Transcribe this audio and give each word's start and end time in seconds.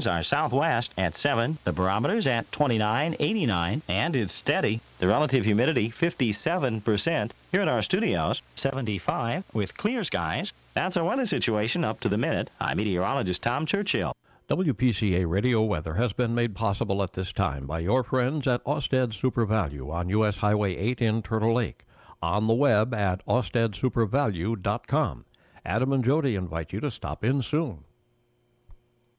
winds 0.00 0.06
are 0.06 0.22
southwest 0.22 0.94
at 0.96 1.14
7. 1.14 1.58
The 1.64 1.74
barometer's 1.74 2.26
at 2.26 2.50
29.89 2.52 3.82
and 3.86 4.16
it's 4.16 4.32
steady. 4.32 4.80
The 4.98 5.06
relative 5.06 5.44
humidity 5.44 5.90
57%. 5.90 7.32
Here 7.52 7.60
at 7.60 7.68
our 7.68 7.82
studios, 7.82 8.40
75 8.54 9.44
with 9.52 9.76
clear 9.76 10.02
skies. 10.02 10.54
That's 10.72 10.96
our 10.96 11.04
weather 11.04 11.26
situation 11.26 11.84
up 11.84 12.00
to 12.00 12.08
the 12.08 12.16
minute. 12.16 12.48
I'm 12.58 12.78
meteorologist 12.78 13.42
Tom 13.42 13.66
Churchill. 13.66 14.14
WPCA 14.48 15.28
radio 15.28 15.60
weather 15.60 15.92
has 15.92 16.14
been 16.14 16.34
made 16.34 16.56
possible 16.56 17.02
at 17.02 17.12
this 17.12 17.34
time 17.34 17.66
by 17.66 17.80
your 17.80 18.02
friends 18.02 18.46
at 18.46 18.64
Austed 18.64 19.12
Super 19.12 19.44
Value 19.44 19.90
on 19.90 20.08
U.S. 20.08 20.38
Highway 20.38 20.76
8 20.76 21.02
in 21.02 21.20
Turtle 21.20 21.52
Lake. 21.52 21.84
On 22.22 22.46
the 22.46 22.54
web 22.54 22.94
at 22.94 23.22
austedsupervalue.com. 23.26 25.26
Adam 25.66 25.92
and 25.92 26.02
Jody 26.02 26.36
invite 26.36 26.72
you 26.72 26.80
to 26.80 26.90
stop 26.90 27.22
in 27.22 27.42
soon. 27.42 27.84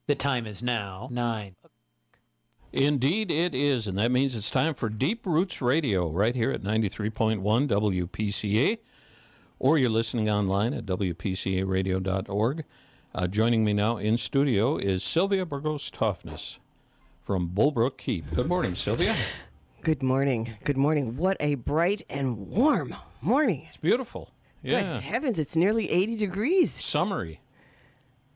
The 0.07 0.15
time 0.15 0.47
is 0.47 0.61
now 0.63 1.09
9. 1.11 1.55
Indeed, 2.73 3.31
it 3.31 3.53
is, 3.53 3.85
and 3.87 3.97
that 3.97 4.11
means 4.11 4.35
it's 4.35 4.49
time 4.49 4.73
for 4.73 4.89
Deep 4.89 5.25
Roots 5.25 5.61
Radio 5.61 6.09
right 6.09 6.33
here 6.33 6.51
at 6.51 6.63
93.1 6.63 7.41
WPCA, 7.41 8.77
or 9.59 9.77
you're 9.77 9.89
listening 9.89 10.29
online 10.29 10.73
at 10.73 10.85
WPCAradio.org. 10.85 12.63
Uh, 13.13 13.27
joining 13.27 13.65
me 13.65 13.73
now 13.73 13.97
in 13.97 14.15
studio 14.17 14.77
is 14.77 15.03
Sylvia 15.03 15.45
Burgos 15.45 15.91
Toftness 15.91 16.59
from 17.21 17.47
Bull 17.47 17.71
Brook 17.71 17.97
Keep. 17.97 18.33
Good 18.33 18.47
morning, 18.47 18.73
Sylvia. 18.73 19.15
Good 19.81 20.01
morning. 20.01 20.53
Good 20.63 20.77
morning. 20.77 21.17
What 21.17 21.37
a 21.41 21.55
bright 21.55 22.03
and 22.09 22.47
warm 22.47 22.95
morning. 23.19 23.65
It's 23.67 23.77
beautiful. 23.77 24.31
Yeah. 24.63 24.81
Good 24.81 25.03
heavens, 25.03 25.39
it's 25.39 25.55
nearly 25.55 25.89
80 25.91 26.17
degrees. 26.17 26.71
Summery. 26.71 27.39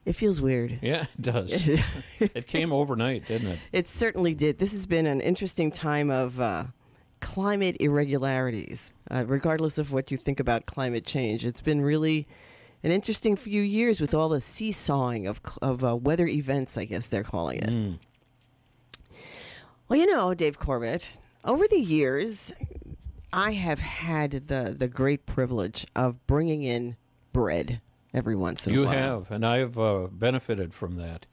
It 0.06 0.14
feels 0.14 0.40
weird. 0.40 0.80
Yeah, 0.82 1.06
it 1.18 1.22
does. 1.22 1.68
it 2.20 2.46
came 2.48 2.72
overnight, 2.72 3.28
didn't 3.28 3.48
it? 3.48 3.60
It 3.72 3.88
certainly 3.88 4.36
did. 4.36 4.60
This 4.60 4.72
has 4.72 4.86
been 4.86 5.08
an 5.08 5.20
interesting 5.20 5.72
time 5.72 6.12
of 6.12 6.40
uh, 6.40 6.66
climate 7.22 7.78
irregularities, 7.80 8.94
uh, 9.10 9.26
regardless 9.26 9.80
of 9.80 9.92
what 9.92 10.12
you 10.12 10.18
think 10.18 10.40
about 10.40 10.68
climate 10.68 11.06
change. 11.06 11.44
It's 11.44 11.62
been 11.62 11.82
really 11.82 12.28
an 12.84 12.92
interesting 12.92 13.36
few 13.36 13.64
years 13.64 14.00
with 14.00 14.14
all 14.14 14.30
the 14.30 14.40
seesawing 14.40 15.26
of, 15.26 15.42
of 15.60 15.84
uh, 15.84 15.96
weather 15.96 16.28
events, 16.28 16.78
I 16.78 16.86
guess 16.86 17.08
they're 17.08 17.24
calling 17.24 17.58
it. 17.58 17.70
Mm. 17.70 18.00
Well, 19.90 20.00
you 20.00 20.06
know, 20.06 20.36
Dave 20.36 20.60
Corbett, 20.60 21.18
over 21.44 21.68
the 21.68 21.80
years, 21.80 22.54
I 23.34 23.54
have 23.54 23.80
had 23.80 24.48
the, 24.48 24.76
the 24.78 24.88
great 24.88 25.26
privilege 25.26 25.88
of 25.96 26.26
bringing 26.28 26.62
in 26.64 26.96
bread 27.34 27.82
every 28.16 28.36
once 28.36 28.66
in 28.66 28.74
you 28.74 28.84
a 28.84 28.86
while. 28.86 28.94
You 28.94 29.00
have, 29.00 29.32
and 29.32 29.46
I've 29.46 29.78
uh, 29.78 30.08
benefited 30.12 30.74
from 30.74 30.96
that. 30.96 31.26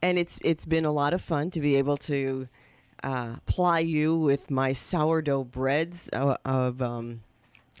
And 0.00 0.18
it's 0.18 0.38
it's 0.42 0.64
been 0.64 0.84
a 0.84 0.92
lot 0.92 1.12
of 1.12 1.20
fun 1.20 1.50
to 1.50 1.60
be 1.60 1.76
able 1.76 1.96
to 1.98 2.48
uh, 3.02 3.36
ply 3.46 3.80
you 3.80 4.16
with 4.16 4.50
my 4.50 4.72
sourdough 4.72 5.44
breads 5.44 6.08
of, 6.10 6.36
of 6.44 6.80
um, 6.82 7.20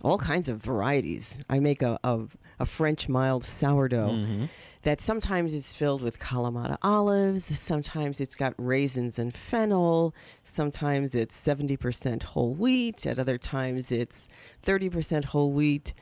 all 0.02 0.18
kinds 0.18 0.48
of 0.48 0.58
varieties. 0.58 1.38
I 1.48 1.58
make 1.60 1.82
a, 1.82 1.98
a, 2.04 2.20
a 2.58 2.66
French 2.66 3.08
mild 3.08 3.44
sourdough 3.44 4.10
Mm-hmm. 4.10 4.44
that 4.82 5.00
sometimes 5.00 5.52
is 5.52 5.74
filled 5.74 6.02
with 6.02 6.18
Kalamata 6.18 6.76
olives, 6.82 7.44
sometimes 7.58 8.20
it's 8.20 8.34
got 8.34 8.54
raisins 8.56 9.18
and 9.18 9.34
fennel, 9.34 10.14
sometimes 10.44 11.14
it's 11.14 11.36
70% 11.38 12.22
whole 12.22 12.54
wheat, 12.54 13.04
at 13.06 13.18
other 13.18 13.36
times 13.38 13.90
it's 13.90 14.28
30% 14.64 15.26
whole 15.26 15.52
wheat 15.52 15.92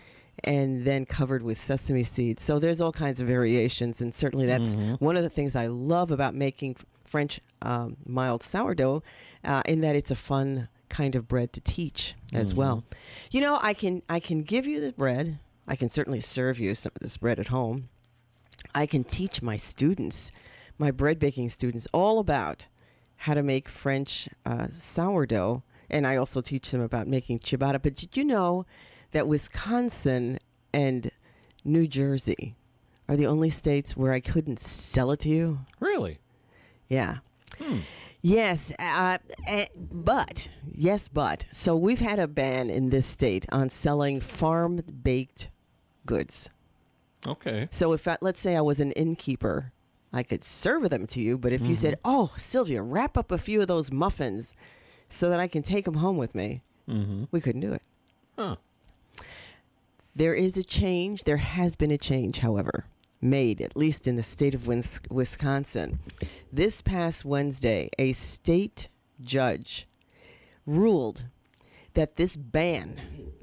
and 0.42 0.84
then 0.84 1.06
covered 1.06 1.42
with 1.42 1.58
sesame 1.58 2.02
seeds. 2.02 2.42
So 2.42 2.58
there's 2.58 2.80
all 2.80 2.92
kinds 2.92 3.20
of 3.20 3.26
variations 3.28 4.00
and 4.00 4.14
certainly 4.14 4.46
that's 4.46 4.72
one 4.98 5.16
of 5.16 5.22
the 5.22 5.30
things 5.30 5.54
I 5.54 5.66
love 5.68 6.10
about 6.10 6.34
making 6.34 6.76
French 7.04 7.40
um, 7.62 7.96
mild 8.04 8.42
sourdough 8.42 9.02
uh, 9.44 9.62
in 9.66 9.80
that 9.82 9.94
it's 9.94 10.10
a 10.10 10.16
fun 10.16 10.68
kind 10.88 11.14
of 11.14 11.28
bread 11.28 11.52
to 11.52 11.60
teach 11.60 12.14
as 12.32 12.54
well. 12.54 12.84
You 13.30 13.40
know, 13.40 13.58
I 13.60 13.74
can 13.74 14.02
I 14.08 14.20
can 14.20 14.42
give 14.42 14.66
you 14.66 14.80
the 14.80 14.92
bread. 14.92 15.38
I 15.66 15.76
can 15.76 15.88
certainly 15.88 16.20
serve 16.20 16.58
you 16.58 16.74
some 16.74 16.92
of 16.94 17.00
this 17.00 17.16
bread 17.16 17.38
at 17.38 17.48
home. 17.48 17.88
I 18.74 18.86
can 18.86 19.04
teach 19.04 19.42
my 19.42 19.56
students, 19.56 20.30
my 20.78 20.90
bread 20.90 21.18
baking 21.18 21.48
students, 21.50 21.86
all 21.92 22.18
about 22.18 22.66
how 23.16 23.34
to 23.34 23.42
make 23.42 23.68
French 23.68 24.28
uh, 24.44 24.66
sourdough, 24.70 25.62
and 25.88 26.06
I 26.06 26.16
also 26.16 26.40
teach 26.40 26.70
them 26.70 26.80
about 26.80 27.06
making 27.06 27.40
ciabatta. 27.40 27.80
But 27.82 27.94
did 27.94 28.16
you 28.16 28.24
know 28.24 28.66
that 29.14 29.26
Wisconsin 29.28 30.38
and 30.72 31.10
New 31.64 31.86
Jersey 31.86 32.56
are 33.08 33.16
the 33.16 33.26
only 33.26 33.48
states 33.48 33.96
where 33.96 34.12
I 34.12 34.20
couldn't 34.20 34.58
sell 34.58 35.10
it 35.12 35.20
to 35.20 35.28
you? 35.28 35.60
Really? 35.80 36.18
Yeah. 36.88 37.18
Yes, 38.20 38.72
uh, 38.78 39.18
eh, 39.46 39.66
but 39.76 40.48
yes, 40.74 41.08
but 41.08 41.44
so 41.52 41.76
we've 41.76 42.00
had 42.00 42.18
a 42.18 42.26
ban 42.26 42.70
in 42.70 42.90
this 42.90 43.06
state 43.06 43.46
on 43.52 43.68
selling 43.70 44.20
farm 44.20 44.76
baked 45.02 45.48
goods. 46.06 46.50
Okay. 47.26 47.68
So 47.70 47.92
if 47.92 48.08
I, 48.08 48.16
let's 48.20 48.40
say 48.40 48.56
I 48.56 48.60
was 48.62 48.80
an 48.80 48.92
innkeeper, 48.92 49.72
I 50.12 50.22
could 50.22 50.42
serve 50.42 50.88
them 50.90 51.06
to 51.08 51.20
you. 51.20 51.38
But 51.38 51.52
if 51.52 51.62
you 51.66 51.74
said, 51.74 51.98
"Oh, 52.04 52.32
Sylvia, 52.36 52.82
wrap 52.82 53.16
up 53.18 53.30
a 53.30 53.38
few 53.38 53.60
of 53.60 53.68
those 53.68 53.92
muffins 53.92 54.54
so 55.08 55.28
that 55.30 55.38
I 55.40 55.46
can 55.46 55.62
take 55.62 55.84
them 55.84 55.94
home 55.94 56.16
with 56.16 56.34
me," 56.34 56.62
Mm-hmm. 56.88 57.24
we 57.30 57.40
couldn't 57.40 57.60
do 57.62 57.72
it. 57.72 57.82
Huh. 58.38 58.56
There 60.16 60.34
is 60.34 60.56
a 60.56 60.62
change. 60.62 61.24
There 61.24 61.38
has 61.38 61.74
been 61.74 61.90
a 61.90 61.98
change, 61.98 62.38
however, 62.38 62.86
made, 63.20 63.60
at 63.60 63.76
least 63.76 64.06
in 64.06 64.16
the 64.16 64.22
state 64.22 64.54
of 64.54 64.68
Wisconsin. 65.10 65.98
This 66.52 66.82
past 66.82 67.24
Wednesday, 67.24 67.90
a 67.98 68.12
state 68.12 68.88
judge 69.22 69.88
ruled 70.66 71.24
that 71.94 72.16
this 72.16 72.36
ban 72.36 73.00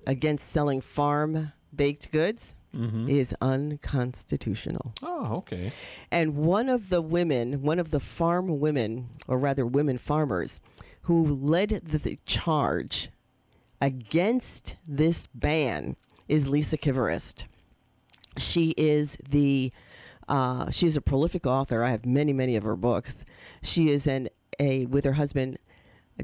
against 0.07 0.49
selling 0.49 0.81
farm 0.81 1.51
baked 1.75 2.11
goods 2.11 2.55
mm-hmm. 2.75 3.09
is 3.09 3.35
unconstitutional. 3.41 4.93
Oh, 5.01 5.35
okay. 5.38 5.71
And 6.09 6.35
one 6.35 6.69
of 6.69 6.89
the 6.89 7.01
women, 7.01 7.61
one 7.61 7.79
of 7.79 7.91
the 7.91 7.99
farm 7.99 8.59
women, 8.59 9.09
or 9.27 9.38
rather 9.38 9.65
women 9.65 9.97
farmers, 9.97 10.59
who 11.03 11.25
led 11.25 11.69
the, 11.69 11.97
the 11.97 12.17
charge 12.25 13.09
against 13.81 14.75
this 14.88 15.27
ban 15.33 15.95
is 16.31 16.47
Lisa 16.47 16.78
Kivirist. 16.78 17.44
She 18.38 18.74
is 18.78 19.18
the 19.30 19.72
uh, 20.30 20.69
she 20.72 20.88
is 20.88 20.96
a 20.96 21.02
prolific 21.02 21.46
author. 21.46 21.84
I 21.84 21.92
have 21.92 22.06
many, 22.06 22.31
many 22.31 22.56
of 22.56 22.64
her 22.64 22.78
books. 22.78 23.25
She 23.62 23.90
is 23.90 24.08
an 24.08 24.30
a 24.58 24.86
with 24.86 25.03
her 25.03 25.14
husband 25.14 25.59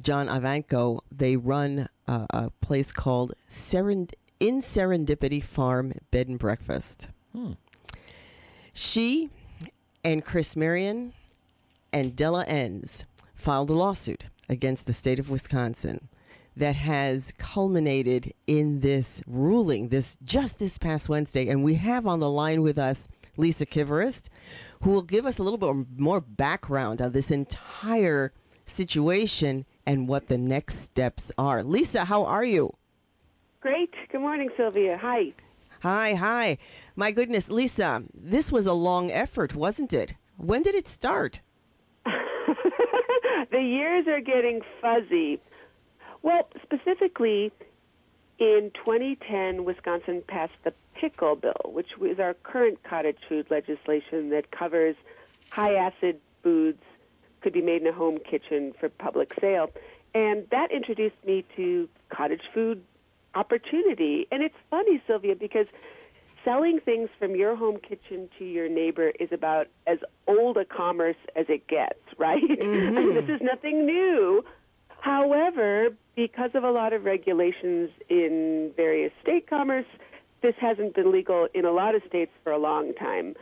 John 0.02 0.28
Ivanko. 0.28 1.02
They 1.12 1.36
run 1.36 1.90
a, 2.08 2.26
a 2.30 2.50
place 2.62 2.94
called 2.94 3.34
Serend- 3.50 4.14
Inn 4.40 4.62
Serendipity 4.62 5.44
Farm 5.44 5.94
Bed 6.10 6.30
and 6.30 6.40
Breakfast. 6.40 7.10
She 8.72 9.30
and 10.06 10.24
Kriss 10.24 10.56
Marion 10.56 11.14
and 11.92 12.16
Dela 12.16 12.46
Ends 12.46 13.04
filed 13.36 13.70
a 13.70 13.74
lawsuit 13.74 14.26
against 14.48 14.86
the 14.86 14.94
state 14.94 15.20
of 15.20 15.30
Wisconsin 15.30 16.08
that 16.58 16.76
has 16.76 17.34
culminated 17.38 18.34
in 18.48 18.80
this 18.80 19.22
ruling 19.28 19.90
this 19.90 20.18
just 20.24 20.60
this 20.60 20.78
past 20.78 21.08
Wednesday 21.08 21.48
and 21.48 21.64
we 21.64 21.76
have 21.76 22.08
on 22.08 22.20
the 22.20 22.30
line 22.30 22.62
with 22.62 22.78
us 22.78 23.08
Lisa 23.38 23.66
Kivirist 23.66 24.30
who 24.82 24.92
will 24.92 25.02
give 25.02 25.26
us 25.26 25.38
a 25.38 25.44
little 25.44 25.58
bit 25.58 26.00
more 26.00 26.22
background 26.22 27.02
on 27.02 27.12
this 27.12 27.32
entire 27.32 28.34
situation 28.66 29.66
and 29.86 30.08
what 30.08 30.28
the 30.28 30.38
next 30.38 30.80
steps 30.80 31.32
are. 31.38 31.64
Lisa, 31.64 32.06
how 32.06 32.26
are 32.26 32.44
you? 32.46 32.76
Great. 33.62 33.94
Good 34.12 34.22
morning, 34.22 34.50
Sylvia. 34.56 34.98
Hi. 35.02 35.34
Hi, 35.82 36.14
hi. 36.14 36.58
My 36.96 37.12
goodness, 37.12 37.50
Lisa, 37.50 38.04
this 38.14 38.52
was 38.52 38.68
a 38.68 38.74
long 38.74 39.12
effort, 39.12 39.56
wasn't 39.56 39.94
it? 39.94 40.16
When 40.38 40.62
did 40.62 40.76
it 40.76 40.88
start? 40.88 41.42
the 43.52 43.62
years 43.62 44.08
are 44.08 44.22
getting 44.22 44.62
fuzzy. 44.82 45.40
Well, 46.28 46.50
specifically, 46.62 47.54
in 48.38 48.72
2010, 48.76 49.64
Wisconsin 49.64 50.22
passed 50.28 50.52
the 50.66 50.74
Pickle 50.94 51.38
Bill, 51.38 51.72
which 51.72 51.88
is 52.02 52.20
our 52.20 52.34
current 52.34 52.84
cottage 52.84 53.16
food 53.30 53.48
legislation 53.50 54.30
that 54.32 54.52
covers 54.52 54.98
high 55.52 55.76
acid 55.76 56.20
foods 56.44 56.84
could 57.40 57.54
be 57.54 57.62
made 57.62 57.82
in 57.82 57.88
a 57.88 57.94
home 57.94 58.18
kitchen 58.30 58.74
for 58.78 58.90
public 58.90 59.32
sale. 59.40 59.70
And 60.14 60.46
that 60.52 60.70
introduced 60.70 61.16
me 61.26 61.46
to 61.56 61.88
cottage 62.10 62.44
food 62.54 62.84
opportunity. 63.34 64.28
And 64.30 64.44
it's 64.44 64.58
funny, 64.70 65.02
Sylvia, 65.08 65.34
because 65.34 65.68
selling 66.44 66.82
things 66.82 67.08
from 67.18 67.38
your 67.38 67.56
home 67.56 67.78
kitchen 67.78 68.28
to 68.38 68.44
your 68.44 68.68
neighbor 68.68 69.14
is 69.18 69.30
about 69.32 69.68
as 69.86 70.00
old 70.28 70.58
a 70.58 70.66
commerce 70.66 71.16
as 71.38 71.46
it 71.48 71.68
gets, 71.68 72.02
right? 72.18 72.44
I 72.44 72.66
mean, 72.66 73.14
this 73.14 73.24
mm-hmm. 73.24 73.32
is 73.32 73.42
nothing 73.42 73.86
new. 73.86 74.44
However, 75.08 75.96
because 76.18 76.52
of 76.54 76.66
a 76.66 76.70
lot 76.70 76.92
of 76.92 77.06
regulations 77.06 77.90
in 78.10 78.74
various 78.76 79.14
state 79.22 79.50
commerce, 79.50 79.86
this 80.42 80.54
hasn't 80.60 80.96
been 80.96 81.14
legal 81.14 81.48
in 81.54 81.64
a 81.64 81.72
lot 81.72 81.96
of 81.96 82.02
states 82.06 82.32
for 82.44 82.52
a 82.52 82.58
long 82.58 82.94
time. 82.94 83.34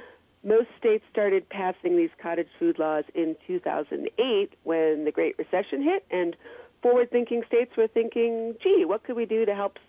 most 0.44 0.68
states 0.78 1.04
started 1.12 1.50
passing 1.50 1.98
these 1.98 2.12
cottage 2.22 2.50
food 2.60 2.78
laws 2.78 3.04
in 3.16 3.36
2008 3.48 4.54
when 4.62 5.06
the 5.06 5.12
Great 5.12 5.36
Recession 5.40 5.82
hit, 5.82 6.06
and 6.12 6.36
forward 6.84 7.10
thinking 7.10 7.42
states 7.48 7.76
were 7.76 7.88
thinking, 7.88 8.54
gee, 8.62 8.86
what 8.86 9.04
could 9.04 9.16
we 9.16 9.26
do 9.26 9.44
to 9.44 9.56
help 9.56 9.80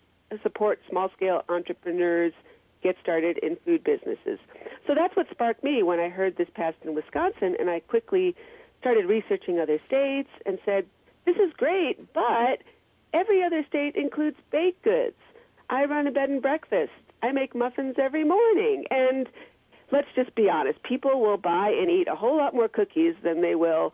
support 0.43 0.81
small 0.89 1.11
scale 1.15 1.43
entrepreneurs 1.51 2.33
get 2.83 2.97
started 3.03 3.37
in 3.43 3.59
food 3.67 3.85
businesses? 3.85 4.39
So 4.87 4.95
that's 4.95 5.15
what 5.15 5.29
sparked 5.31 5.63
me 5.63 5.83
when 5.83 6.01
I 6.01 6.09
heard 6.09 6.39
this 6.39 6.49
passed 6.55 6.79
in 6.87 6.95
Wisconsin, 6.95 7.55
and 7.61 7.69
I 7.69 7.81
quickly 7.81 8.35
started 8.81 9.05
researching 9.05 9.61
other 9.61 9.79
states 9.87 10.31
and 10.47 10.59
said, 10.65 10.87
this 11.27 11.37
is 11.37 11.53
great, 11.57 12.13
but 12.15 12.63
every 13.13 13.43
other 13.43 13.65
state 13.69 13.97
includes 13.97 14.37
baked 14.51 14.83
goods. 14.83 15.17
I 15.69 15.85
run 15.85 16.07
a 16.07 16.13
bed 16.13 16.31
and 16.31 16.41
breakfast. 16.41 16.93
I 17.23 17.33
make 17.33 17.55
muffins 17.55 17.97
every 17.99 18.25
morning. 18.25 18.85
And 18.91 19.29
let's 19.91 20.09
just 20.15 20.35
be 20.35 20.49
honest, 20.49 20.83
people 20.83 21.21
will 21.21 21.37
buy 21.37 21.69
and 21.69 21.91
eat 21.91 22.09
a 22.09 22.15
whole 22.15 22.37
lot 22.37 22.55
more 22.55 22.69
cookies 22.69 23.15
than 23.23 23.43
they 23.43 23.55
will 23.55 23.93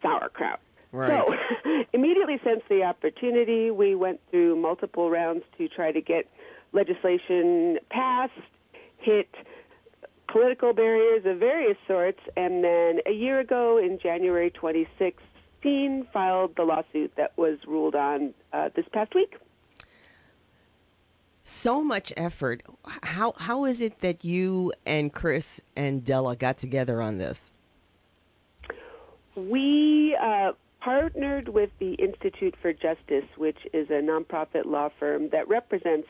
sauerkraut. 0.00 0.60
Right. 0.92 1.26
So, 1.26 1.84
immediately 1.92 2.40
since 2.44 2.62
the 2.68 2.84
opportunity, 2.84 3.70
we 3.70 3.94
went 3.94 4.20
through 4.30 4.56
multiple 4.56 5.10
rounds 5.10 5.44
to 5.58 5.68
try 5.68 5.92
to 5.92 6.00
get 6.00 6.26
legislation 6.72 7.78
passed, 7.90 8.32
hit 8.98 9.28
political 10.28 10.72
barriers 10.72 11.24
of 11.26 11.38
various 11.38 11.76
sorts, 11.86 12.20
and 12.36 12.62
then 12.62 13.00
a 13.06 13.12
year 13.12 13.40
ago, 13.40 13.78
in 13.78 13.98
January 13.98 14.50
2016, 15.62 16.08
filed 16.12 16.56
the 16.56 16.62
lawsuit 16.62 17.12
that 17.16 17.36
was 17.36 17.58
ruled 17.66 17.94
on 17.94 18.34
uh, 18.52 18.70
this 18.74 18.86
past 18.92 19.14
week. 19.14 19.36
So 21.44 21.82
much 21.82 22.12
effort. 22.16 22.62
How 23.02 23.32
how 23.38 23.64
is 23.64 23.80
it 23.80 24.00
that 24.00 24.24
you 24.24 24.72
and 24.84 25.12
Kriss 25.12 25.60
and 25.74 26.04
Dela 26.04 26.36
got 26.36 26.58
together 26.58 27.00
on 27.00 27.16
this? 27.16 27.52
We 29.34 30.16
uh, 30.22 30.52
partnered 30.80 31.48
with 31.48 31.70
the 31.78 31.94
Institute 31.94 32.54
for 32.60 32.72
Justice, 32.72 33.24
which 33.36 33.58
is 33.72 33.88
a 33.88 34.02
nonprofit 34.02 34.66
law 34.66 34.90
firm 34.98 35.30
that 35.30 35.48
represents 35.48 36.08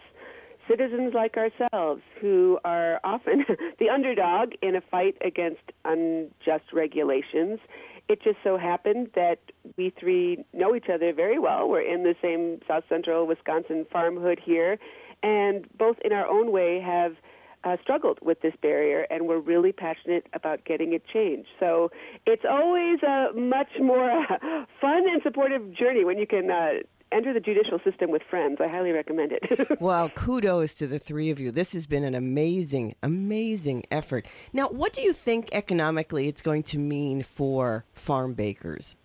citizens 0.69 1.15
like 1.15 1.37
ourselves 1.37 2.03
who 2.21 2.59
are 2.65 3.01
often 3.05 3.45
the 3.79 3.89
underdog 3.89 4.53
in 4.61 4.77
a 4.77 4.81
fight 4.81 5.17
against 5.25 5.63
unjust 5.85 6.73
regulations. 6.73 7.61
It 8.09 8.23
just 8.23 8.39
so 8.43 8.57
happened 8.57 9.11
that 9.15 9.39
we 9.77 9.91
three 9.91 10.45
know 10.55 10.75
each 10.75 10.89
other 10.93 11.13
very 11.13 11.39
well. 11.39 11.69
We're 11.69 11.83
in 11.83 12.05
the 12.05 12.15
same 12.23 12.61
South 12.67 12.85
Central 12.89 13.27
Wisconsin 13.27 13.87
farm 13.93 14.17
hood 14.17 14.41
here, 14.43 14.79
and 15.23 15.67
both 15.77 15.97
in 16.05 16.13
our 16.13 16.27
own 16.27 16.51
way 16.51 16.81
have 16.81 17.17
uh, 17.65 17.77
struggled 17.83 18.19
with 18.23 18.41
this 18.41 18.55
barrier, 18.63 19.07
and 19.11 19.27
we're 19.27 19.41
really 19.41 19.73
passionate 19.73 20.27
about 20.33 20.65
getting 20.65 20.93
it 20.95 21.03
changed. 21.07 21.49
So 21.61 21.91
it's 22.25 22.45
always 22.49 23.03
a 23.03 23.33
much 23.35 23.71
more 23.81 24.27
fun 24.81 25.09
and 25.09 25.23
supportive 25.23 25.73
journey 25.75 26.05
when 26.05 26.19
you 26.19 26.27
can. 26.27 26.51
Uh, 26.51 26.71
enter 27.13 27.33
the 27.33 27.41
judicial 27.41 27.79
system 27.85 28.11
with 28.11 28.23
friends. 28.29 28.59
I 28.61 28.69
highly 28.69 28.91
recommend 28.91 29.33
it. 29.33 29.43
well, 29.81 30.09
kudos 30.11 30.75
to 30.77 30.87
the 30.87 30.99
three 30.99 31.31
of 31.31 31.41
you. 31.41 31.51
This 31.51 31.73
has 31.73 31.87
been 31.87 32.05
an 32.05 32.15
amazing, 32.15 32.95
amazing 33.03 33.85
effort. 33.91 34.27
Now, 34.53 34.69
what 34.69 34.93
do 34.93 35.03
you 35.03 35.13
think 35.13 35.49
economically 35.53 36.29
it's 36.29 36.43
going 36.43 36.63
to 36.65 36.79
mean 36.79 37.23
for 37.23 37.85
farm 37.95 38.35
bakers? 38.35 38.97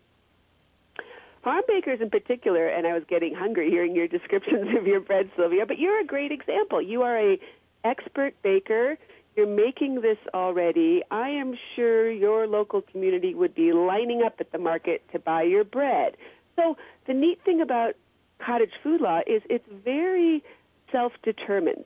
farm 1.43 1.63
bakers 1.67 1.99
in 2.01 2.09
particular, 2.09 2.67
and 2.67 2.87
I 2.87 2.93
was 2.93 3.03
getting 3.07 3.35
hungry 3.35 3.69
hearing 3.69 3.95
your 3.95 4.07
descriptions 4.07 4.75
of 4.77 4.87
your 4.87 5.01
bread, 5.01 5.29
Sylvia. 5.35 5.65
But 5.65 5.77
you're 5.77 5.99
a 5.99 6.05
great 6.05 6.31
example. 6.31 6.81
You 6.81 7.03
are 7.03 7.17
a 7.17 7.37
expert 7.83 8.33
baker. 8.41 8.97
You're 9.35 9.47
making 9.47 10.01
this 10.01 10.17
already. 10.33 11.01
I 11.11 11.29
am 11.29 11.57
sure 11.75 12.09
your 12.09 12.47
local 12.47 12.81
community 12.81 13.33
would 13.33 13.55
be 13.55 13.73
lining 13.73 14.21
up 14.23 14.35
at 14.39 14.51
the 14.51 14.57
market 14.57 15.01
to 15.11 15.19
buy 15.19 15.43
your 15.43 15.63
bread. 15.63 16.15
So 16.55 16.77
the 17.07 17.13
neat 17.13 17.39
thing 17.43 17.61
about 17.61 17.95
cottage 18.39 18.73
food 18.81 19.01
law 19.01 19.19
is 19.25 19.41
it's 19.49 19.67
very 19.83 20.43
self-determined 20.91 21.85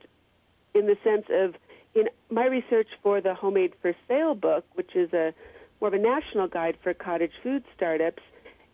in 0.73 0.85
the 0.85 0.97
sense 1.03 1.25
of 1.29 1.55
in 1.95 2.07
my 2.29 2.45
research 2.45 2.87
for 3.01 3.21
the 3.21 3.33
homemade 3.33 3.73
for 3.81 3.93
sale 4.07 4.35
book, 4.35 4.65
which 4.75 4.95
is 4.95 5.11
a 5.13 5.33
more 5.81 5.87
of 5.89 5.93
a 5.93 5.99
national 5.99 6.47
guide 6.47 6.77
for 6.83 6.93
cottage 6.93 7.31
food 7.43 7.63
startups. 7.75 8.21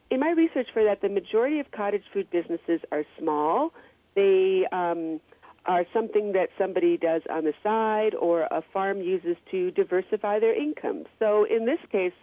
In 0.10 0.20
my 0.20 0.32
research 0.32 0.68
for 0.74 0.84
that, 0.84 1.02
the 1.02 1.10
majority 1.10 1.60
of 1.60 1.72
cottage 1.72 2.04
food 2.14 2.30
businesses 2.32 2.82
are 2.92 3.04
small. 3.18 3.74
They 4.16 4.66
um, 4.72 5.20
are 5.66 5.86
something 5.94 6.34
that 6.34 6.50
somebody 6.58 6.98
does 6.98 7.22
on 7.30 7.46
the 7.46 7.54
side 7.64 8.16
or 8.16 8.44
a 8.44 8.64
farm 8.74 9.02
uses 9.02 9.38
to 9.52 9.72
diversify 9.72 10.40
their 10.40 10.54
income. 10.54 11.06
So 11.20 11.46
in 11.46 11.66
this 11.66 11.80
case, 11.92 12.14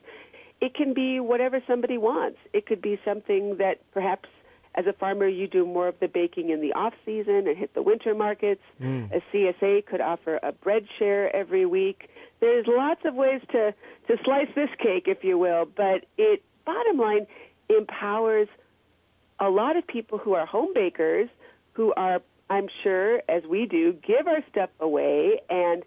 it 0.60 0.74
can 0.74 0.92
be 0.94 1.20
whatever 1.20 1.62
somebody 1.66 1.98
wants. 1.98 2.38
It 2.52 2.66
could 2.66 2.82
be 2.82 3.00
something 3.04 3.56
that 3.58 3.80
perhaps 3.92 4.28
as 4.74 4.86
a 4.86 4.92
farmer 4.92 5.26
you 5.26 5.48
do 5.48 5.66
more 5.66 5.88
of 5.88 5.98
the 6.00 6.06
baking 6.06 6.50
in 6.50 6.60
the 6.60 6.72
off 6.74 6.94
season 7.04 7.48
and 7.48 7.56
hit 7.56 7.74
the 7.74 7.82
winter 7.82 8.14
markets. 8.14 8.62
Mm. 8.80 9.10
A 9.12 9.20
CSA 9.32 9.86
could 9.86 10.00
offer 10.00 10.38
a 10.42 10.52
bread 10.52 10.84
share 10.98 11.34
every 11.34 11.66
week. 11.66 12.08
There's 12.40 12.66
lots 12.68 13.00
of 13.04 13.14
ways 13.14 13.40
to 13.52 13.74
to 14.08 14.16
slice 14.24 14.48
this 14.54 14.70
cake 14.78 15.04
if 15.06 15.24
you 15.24 15.38
will, 15.38 15.66
but 15.66 16.06
it 16.16 16.42
bottom 16.64 16.98
line 16.98 17.26
empowers 17.68 18.48
a 19.40 19.48
lot 19.48 19.76
of 19.76 19.86
people 19.86 20.18
who 20.18 20.34
are 20.34 20.46
home 20.46 20.72
bakers 20.74 21.28
who 21.72 21.92
are 21.94 22.20
I'm 22.48 22.68
sure 22.82 23.22
as 23.28 23.44
we 23.48 23.66
do 23.66 23.92
give 23.92 24.26
our 24.26 24.44
stuff 24.50 24.70
away 24.80 25.40
and 25.48 25.84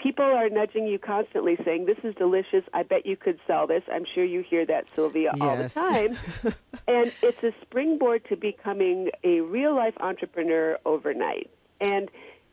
people 0.00 0.24
are 0.24 0.48
nudging 0.48 0.86
you 0.86 0.98
constantly 0.98 1.56
saying, 1.64 1.86
This 1.86 1.98
is 2.02 2.14
delicious. 2.16 2.64
I 2.72 2.82
bet 2.82 3.06
you 3.06 3.16
could 3.16 3.38
sell 3.46 3.66
this. 3.66 3.82
I'm 3.92 4.04
sure 4.14 4.24
you 4.24 4.42
hear 4.42 4.66
that, 4.66 4.86
Sylvia, 4.94 5.32
yes. 5.36 5.40
all 5.40 5.56
the 5.56 5.68
time. 5.68 6.18
and 6.88 7.12
it's 7.22 7.42
a 7.42 7.52
springboard 7.62 8.24
to 8.28 8.36
becoming 8.36 9.10
a 9.22 9.40
real 9.40 9.74
life 9.74 9.94
entrepreneur 10.00 10.78
overnight. 10.84 11.50
And 11.80 12.10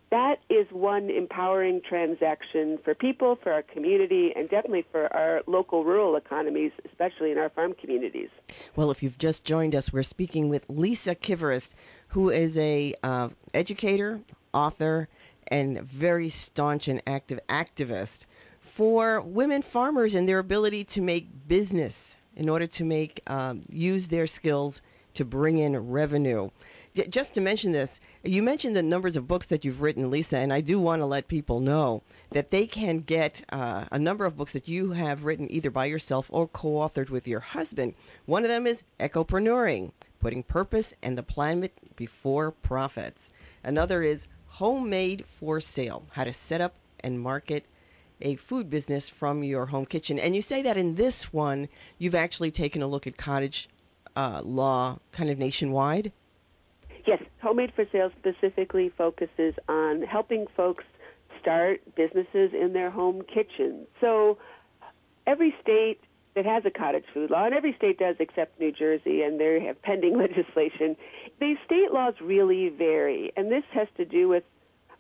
that 0.10 0.38
is 0.50 0.66
one 0.72 1.10
empowering 1.10 1.82
transaction 1.88 2.78
for 2.84 2.96
people, 2.96 3.36
for 3.36 3.52
our 3.52 3.62
community, 3.62 4.32
and 4.36 4.50
definitely 4.50 4.86
for 4.90 5.14
our 5.14 5.42
local 5.48 5.84
rural 5.84 6.16
economies, 6.16 6.72
especially 6.86 7.32
in 7.32 7.38
our 7.38 7.50
farm 7.50 7.74
communities. 7.74 8.30
Well, 8.76 8.90
if 8.90 9.04
you've 9.04 9.18
just 9.18 9.44
joined 9.44 9.76
us, 9.76 9.92
we're 9.92 10.04
speaking 10.04 10.48
with 10.48 10.66
Lisa 10.70 11.14
Kivirist, 11.14 11.74
who 12.10 12.30
is 12.30 12.58
a 12.58 12.94
uh, 13.04 13.30
educator, 13.54 14.22
author, 14.54 15.10
and 15.50 15.82
very 15.82 16.30
staunch 16.30 16.88
and 16.88 17.02
active 17.08 17.40
activist 17.50 18.26
for 18.60 19.22
women 19.22 19.62
farmers 19.62 20.14
and 20.14 20.28
their 20.28 20.40
ability 20.40 20.84
to 20.84 21.02
make 21.02 21.48
business 21.48 22.16
in 22.36 22.48
order 22.48 22.68
to 22.68 22.84
make 22.84 23.22
um, 23.28 23.62
use 23.70 24.10
their 24.10 24.28
skills 24.28 24.82
to 25.16 25.26
bring 25.26 25.58
in 25.58 25.76
revenue. 25.76 26.50
Just 27.10 27.34
to 27.34 27.42
mention 27.42 27.72
this, 27.72 28.00
you 28.24 28.42
mentioned 28.42 28.76
the 28.76 28.84
numbers 28.84 29.16
of 29.16 29.28
books 29.28 29.48
that 29.48 29.66
you've 29.66 29.82
written, 29.82 30.10
Lisa, 30.10 30.38
and 30.38 30.52
I 30.52 30.62
do 30.62 30.80
want 30.80 31.02
to 31.02 31.06
let 31.06 31.28
people 31.28 31.60
know 31.60 32.02
that 32.32 32.50
they 32.50 32.66
can 32.66 33.00
get 33.00 33.44
uh, 33.50 33.86
a 33.92 34.00
number 34.00 34.26
of 34.26 34.38
books 34.38 34.54
that 34.54 34.68
you 34.68 34.92
have 34.92 35.24
written 35.24 35.52
either 35.52 35.70
by 35.70 35.86
yourself 35.86 36.28
or 36.32 36.48
co 36.48 36.70
authored 36.70 37.10
with 37.10 37.28
your 37.28 37.40
husband. 37.40 37.94
One 38.26 38.44
of 38.44 38.50
them 38.50 38.66
is 38.66 38.84
Ecopreneuring, 39.00 39.92
Putting 40.20 40.44
Purpose 40.44 40.94
and 41.04 41.18
the 41.18 41.24
Planet 41.24 41.74
Before 41.96 42.52
Profits. 42.52 43.32
Another 43.64 44.02
is 44.02 44.28
Homemade 44.58 45.24
for 45.28 45.62
Sale 45.62 46.08
How 46.14 46.24
to 46.24 46.34
Set 46.34 46.62
Up 46.62 46.74
and 47.00 47.20
Market 47.20 47.64
a 48.20 48.38
Food 48.38 48.72
Business 48.72 49.08
from 49.08 49.44
Your 49.44 49.68
Home 49.68 49.86
Kitchen. 49.86 50.18
And 50.18 50.36
you 50.36 50.42
say 50.42 50.64
that 50.64 50.78
in 50.78 50.96
this 50.96 51.32
one, 51.32 51.70
you've 52.00 52.16
actually 52.16 52.50
taken 52.50 52.82
a 52.82 52.88
look 52.88 53.06
at 53.06 53.18
cottage 53.18 53.70
uh, 54.16 54.42
law 54.44 54.98
kind 55.12 55.30
of 55.30 55.38
nationwide? 55.38 56.12
Yes, 57.06 57.22
Homemade 57.40 57.72
for 57.76 57.86
Sale 57.92 58.10
specifically 58.18 58.90
focuses 58.98 59.54
on 59.70 60.02
helping 60.02 60.48
folks 60.56 60.86
start 61.40 61.80
businesses 61.94 62.52
in 62.60 62.74
their 62.74 62.90
home 62.90 63.22
kitchen. 63.32 63.86
So 64.02 64.40
every 65.28 65.54
state 65.62 66.00
that 66.34 66.46
has 66.46 66.64
a 66.66 66.72
cottage 66.72 67.06
food 67.14 67.30
law, 67.30 67.46
and 67.46 67.54
every 67.54 67.74
state 67.74 67.98
does 67.98 68.16
except 68.20 68.60
New 68.60 68.72
Jersey, 68.72 69.22
and 69.22 69.40
they 69.40 69.60
have 69.66 69.80
pending 69.84 70.18
legislation. 70.18 70.96
These 71.40 71.58
state 71.66 71.92
laws 71.92 72.16
really 72.22 72.70
vary, 72.70 73.32
and 73.38 73.52
this 73.52 73.64
has 73.72 73.88
to 73.98 74.06
do 74.06 74.28
with 74.28 74.44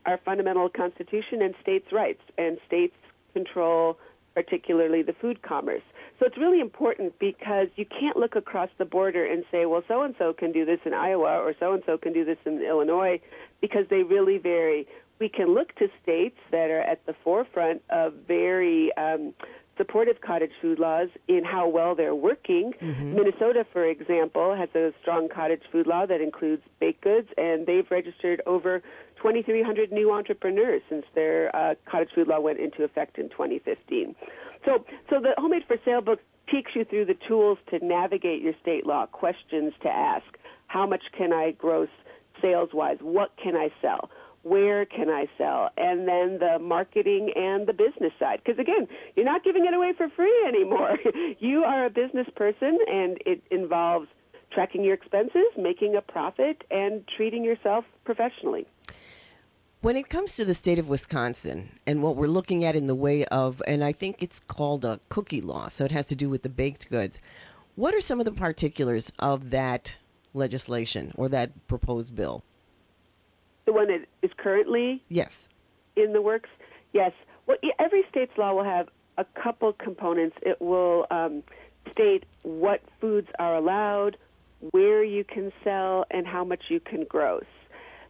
our 0.05 0.17
fundamental 0.23 0.69
constitution 0.69 1.41
and 1.41 1.55
states' 1.61 1.91
rights, 1.91 2.21
and 2.37 2.57
states 2.67 2.95
control 3.33 3.97
particularly 4.37 5.01
the 5.01 5.13
food 5.13 5.41
commerce. 5.41 5.81
So 6.19 6.27
it's 6.27 6.37
really 6.37 6.59
important 6.59 7.17
because 7.17 7.69
you 7.75 7.85
can't 7.85 8.17
look 8.17 8.35
across 8.35 8.69
the 8.77 8.85
border 8.85 9.25
and 9.25 9.43
say, 9.51 9.65
well, 9.65 9.81
so 9.87 10.03
and 10.03 10.13
so 10.19 10.31
can 10.31 10.51
do 10.51 10.63
this 10.63 10.79
in 10.85 10.93
Iowa 10.93 11.39
or 11.39 11.55
so 11.59 11.73
and 11.73 11.81
so 11.87 11.97
can 11.97 12.13
do 12.13 12.23
this 12.23 12.37
in 12.45 12.61
Illinois 12.61 13.19
because 13.61 13.85
they 13.89 14.03
really 14.03 14.37
vary. 14.37 14.87
We 15.19 15.27
can 15.27 15.55
look 15.55 15.73
to 15.75 15.87
states 16.03 16.37
that 16.51 16.69
are 16.69 16.81
at 16.81 17.03
the 17.07 17.15
forefront 17.23 17.81
of 17.89 18.13
very 18.27 18.95
um, 18.95 19.33
supportive 19.77 20.21
cottage 20.21 20.51
food 20.61 20.79
laws 20.79 21.09
in 21.27 21.43
how 21.43 21.67
well 21.67 21.95
they're 21.95 22.15
working. 22.15 22.73
Minnesota, 23.15 23.65
for 23.71 23.85
example, 23.85 24.55
has 24.55 24.69
a 24.75 24.93
strong 25.01 25.29
cottage 25.29 25.61
food 25.71 25.87
law 25.87 26.05
that 26.05 26.21
includes 26.21 26.63
baked 26.79 27.01
goods, 27.01 27.29
and 27.37 27.65
they've 27.65 27.89
registered 27.89 28.41
over 28.45 28.81
2,300 29.17 29.91
new 29.91 30.11
entrepreneurs 30.11 30.81
since 30.89 31.05
their 31.15 31.55
uh, 31.55 31.75
cottage 31.89 32.09
food 32.13 32.27
law 32.27 32.39
went 32.39 32.59
into 32.59 32.83
effect 32.83 33.17
in 33.17 33.29
2015. 33.29 34.15
So, 34.65 34.85
so 35.09 35.19
the 35.19 35.33
Homemade 35.37 35.63
for 35.67 35.77
Sale 35.85 36.01
book 36.01 36.19
takes 36.51 36.71
you 36.75 36.85
through 36.85 37.05
the 37.05 37.17
tools 37.27 37.57
to 37.69 37.85
navigate 37.85 38.41
your 38.41 38.53
state 38.61 38.85
law, 38.85 39.05
questions 39.05 39.73
to 39.83 39.89
ask. 39.89 40.25
How 40.67 40.85
much 40.85 41.03
can 41.17 41.33
I 41.33 41.51
gross 41.51 41.89
sales 42.41 42.69
wise? 42.73 42.97
What 43.01 43.31
can 43.41 43.55
I 43.55 43.69
sell? 43.81 44.09
Where 44.47 44.85
can 44.85 45.09
I 45.09 45.27
sell? 45.37 45.69
And 45.77 46.07
then 46.07 46.39
the 46.39 46.57
marketing 46.59 47.31
and 47.35 47.67
the 47.67 47.73
business 47.73 48.13
side. 48.19 48.41
Because 48.43 48.59
again, 48.59 48.87
you're 49.15 49.25
not 49.25 49.43
giving 49.43 49.65
it 49.65 49.73
away 49.73 49.93
for 49.97 50.09
free 50.09 50.45
anymore. 50.47 50.97
you 51.39 51.63
are 51.63 51.85
a 51.85 51.89
business 51.89 52.27
person, 52.35 52.77
and 52.87 53.17
it 53.25 53.41
involves 53.51 54.07
tracking 54.51 54.83
your 54.83 54.93
expenses, 54.93 55.45
making 55.57 55.95
a 55.95 56.01
profit, 56.01 56.63
and 56.71 57.03
treating 57.15 57.43
yourself 57.43 57.83
professionally. 58.05 58.65
When 59.81 59.95
it 59.95 60.09
comes 60.09 60.35
to 60.35 60.45
the 60.45 60.53
state 60.53 60.79
of 60.79 60.89
Wisconsin 60.89 61.79
and 61.85 62.01
what 62.01 62.15
we're 62.15 62.27
looking 62.27 62.65
at 62.65 62.75
in 62.75 62.87
the 62.87 62.95
way 62.95 63.25
of, 63.25 63.61
and 63.67 63.83
I 63.83 63.91
think 63.91 64.23
it's 64.23 64.39
called 64.39 64.83
a 64.83 64.99
cookie 65.09 65.41
law, 65.41 65.67
so 65.67 65.85
it 65.85 65.91
has 65.91 66.07
to 66.07 66.15
do 66.15 66.29
with 66.29 66.41
the 66.41 66.49
baked 66.49 66.89
goods. 66.89 67.19
What 67.75 67.93
are 67.93 68.01
some 68.01 68.19
of 68.19 68.25
the 68.25 68.31
particulars 68.31 69.11
of 69.19 69.51
that 69.51 69.97
legislation 70.33 71.11
or 71.15 71.29
that 71.29 71.67
proposed 71.67 72.15
bill? 72.15 72.43
The 73.67 73.73
one 73.73 73.87
that 73.89 74.05
is 74.23 74.31
currently 74.37 75.01
Yes. 75.09 75.49
in 75.97 76.13
the 76.13 76.21
works, 76.21 76.49
yes. 76.93 77.11
Well, 77.45 77.57
every 77.79 78.03
state's 78.09 78.31
law 78.37 78.53
will 78.53 78.63
have 78.63 78.87
a 79.17 79.25
couple 79.25 79.73
components. 79.73 80.37
It 80.41 80.61
will 80.61 81.05
um, 81.11 81.43
state 81.91 82.23
what 82.43 82.81
foods 83.01 83.27
are 83.39 83.55
allowed, 83.55 84.15
where 84.71 85.03
you 85.03 85.25
can 85.25 85.51
sell, 85.65 86.05
and 86.11 86.25
how 86.25 86.45
much 86.45 86.63
you 86.69 86.79
can 86.79 87.03
gross. 87.03 87.43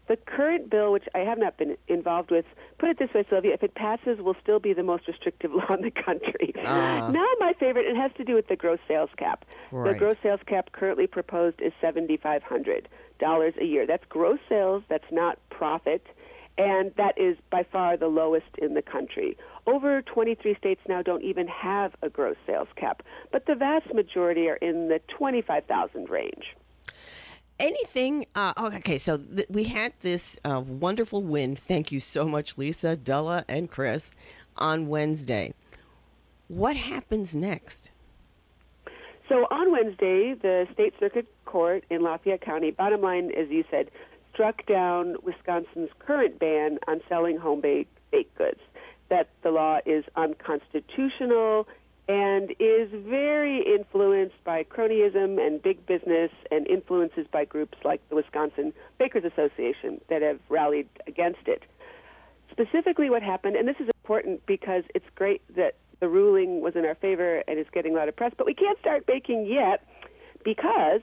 The 0.08 0.16
current 0.16 0.70
bill, 0.70 0.92
which 0.92 1.06
I 1.16 1.20
have 1.20 1.40
not 1.40 1.58
been 1.58 1.76
involved 1.88 2.30
with, 2.30 2.46
put 2.78 2.90
it 2.90 3.00
this 3.00 3.10
way, 3.16 3.26
Sylvia, 3.30 3.54
if 3.56 3.64
it 3.64 3.74
passes, 3.74 4.20
will 4.22 4.36
still 4.42 4.60
be 4.60 4.74
the 4.74 4.84
most 4.84 5.08
restrictive 5.08 5.52
law 5.56 5.74
in 5.74 5.82
the 5.82 5.92
country. 5.92 6.54
Ah. 6.64 7.10
Now, 7.12 7.26
my 7.40 7.54
favorite, 7.60 7.88
it 7.88 7.96
has 7.98 8.12
to 8.18 8.24
do 8.24 8.36
with 8.36 8.48
the 8.48 8.56
gross 8.56 8.80
sales 8.88 9.10
cap. 9.18 9.44
Right. 9.72 9.92
The 9.94 9.98
gross 10.00 10.16
sales 10.22 10.40
cap 10.46 10.72
currently 10.72 11.08
proposed 11.08 11.62
is 11.62 11.74
$7,500 11.82 12.86
a 13.22 13.66
year. 13.66 13.86
That's 13.86 14.06
gross 14.10 14.40
sales, 14.50 14.84
that's 14.90 15.12
not 15.12 15.40
profit, 15.50 16.06
and 16.58 16.94
that 16.98 17.18
is 17.18 17.38
by 17.52 17.64
far 17.64 17.98
the 17.98 18.08
lowest 18.08 18.58
in 18.58 18.74
the 18.74 18.82
country. 18.82 19.38
Over 19.66 20.02
23 20.02 20.56
states 20.56 20.82
now 20.88 21.02
don't 21.02 21.24
even 21.24 21.48
have 21.48 21.94
a 22.02 22.10
gross 22.10 22.38
sales 22.46 22.70
cap, 22.76 23.04
but 23.32 23.46
the 23.46 23.56
vast 23.56 23.94
majority 23.94 24.48
are 24.48 24.56
in 24.56 24.88
the 24.88 25.00
25,000 25.08 26.10
range. 26.10 26.56
Anything? 27.60 28.26
Uh, 28.36 28.54
oh, 28.56 28.68
okay, 28.68 29.00
so 29.00 29.18
th- 29.18 29.48
we 29.50 29.66
had 29.66 29.94
this 30.02 30.38
uh, 30.46 30.62
wonderful 30.66 31.24
win. 31.24 31.56
Thank 31.56 31.92
you 31.92 32.00
so 32.00 32.28
much, 32.28 32.58
Lisa, 32.58 32.96
Dela, 32.96 33.46
and 33.48 33.70
Kriss, 33.70 34.14
on 34.56 34.88
Wednesday. 34.88 35.54
What 36.48 36.78
happens 36.78 37.36
next? 37.36 37.90
So 39.30 39.46
on 39.52 39.72
Wednesday, 39.72 40.34
the 40.34 40.68
State 40.74 40.94
Circuit 41.00 41.28
Court 41.46 41.84
in 41.90 42.02
Lafayette 42.02 42.42
County, 42.42 42.72
bottom 42.72 43.02
line, 43.02 43.32
as 43.32 43.50
you 43.50 43.66
said, 43.70 43.92
struck 44.34 44.66
down 44.66 45.16
Wisconsin's 45.24 45.90
current 46.00 46.40
ban 46.40 46.80
on 46.88 47.02
selling 47.10 47.38
home 47.38 47.60
baked 47.60 47.92
baked 48.12 48.38
goods. 48.38 48.60
That 49.10 49.30
the 49.42 49.52
law 49.52 49.80
is 49.86 50.06
unconstitutional 50.16 51.68
and 52.08 52.52
is 52.60 52.90
very 52.92 53.64
influenced 53.66 54.42
by 54.46 54.64
cronyism 54.64 55.46
and 55.46 55.62
big 55.62 55.86
business 55.86 56.32
and 56.52 56.66
influences 56.68 57.28
by 57.30 57.44
groups 57.44 57.78
like 57.84 58.02
the 58.10 58.16
Wisconsin 58.16 58.74
Bakers 58.98 59.26
Association 59.26 60.00
that 60.10 60.22
have 60.22 60.40
rallied 60.48 60.88
against 61.06 61.48
it. 61.48 61.64
Specifically, 62.50 63.10
what 63.10 63.24
happened, 63.24 63.58
and 63.58 63.68
this 63.68 63.76
is 63.80 63.90
important 64.04 64.46
because 64.46 64.84
it's 64.96 65.06
great 65.16 65.42
that 65.56 65.76
the 66.00 66.08
ruling 66.08 66.62
was 66.62 66.76
in 66.76 66.86
our 66.86 66.96
favor 66.96 67.44
and 67.48 67.60
is 67.60 67.66
getting 67.72 67.94
a 67.94 67.98
lot 67.98 68.08
of 68.08 68.16
press, 68.16 68.32
but 68.38 68.46
we 68.46 68.54
can't 68.54 68.78
start 68.80 69.06
baking 69.06 69.46
yet 69.46 69.86
because 70.44 71.02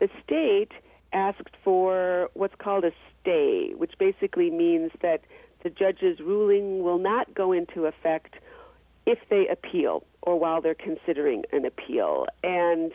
the 0.00 0.08
state 0.24 0.72
asked 1.12 1.54
for 1.62 2.30
what's 2.34 2.54
called 2.58 2.84
a 2.84 2.92
stay, 3.20 3.72
which 3.76 3.92
basically 3.98 4.50
means 4.50 4.90
that 5.02 5.22
the 5.62 5.70
judge's 5.70 6.18
ruling 6.20 6.82
will 6.82 6.98
not 6.98 7.32
go 7.34 7.52
into 7.52 7.86
effect 7.86 8.34
if 9.06 9.18
they 9.30 9.46
appeal 9.48 10.04
or 10.22 10.38
while 10.38 10.60
they're 10.60 10.74
considering 10.74 11.44
an 11.52 11.64
appeal. 11.64 12.26
And 12.42 12.92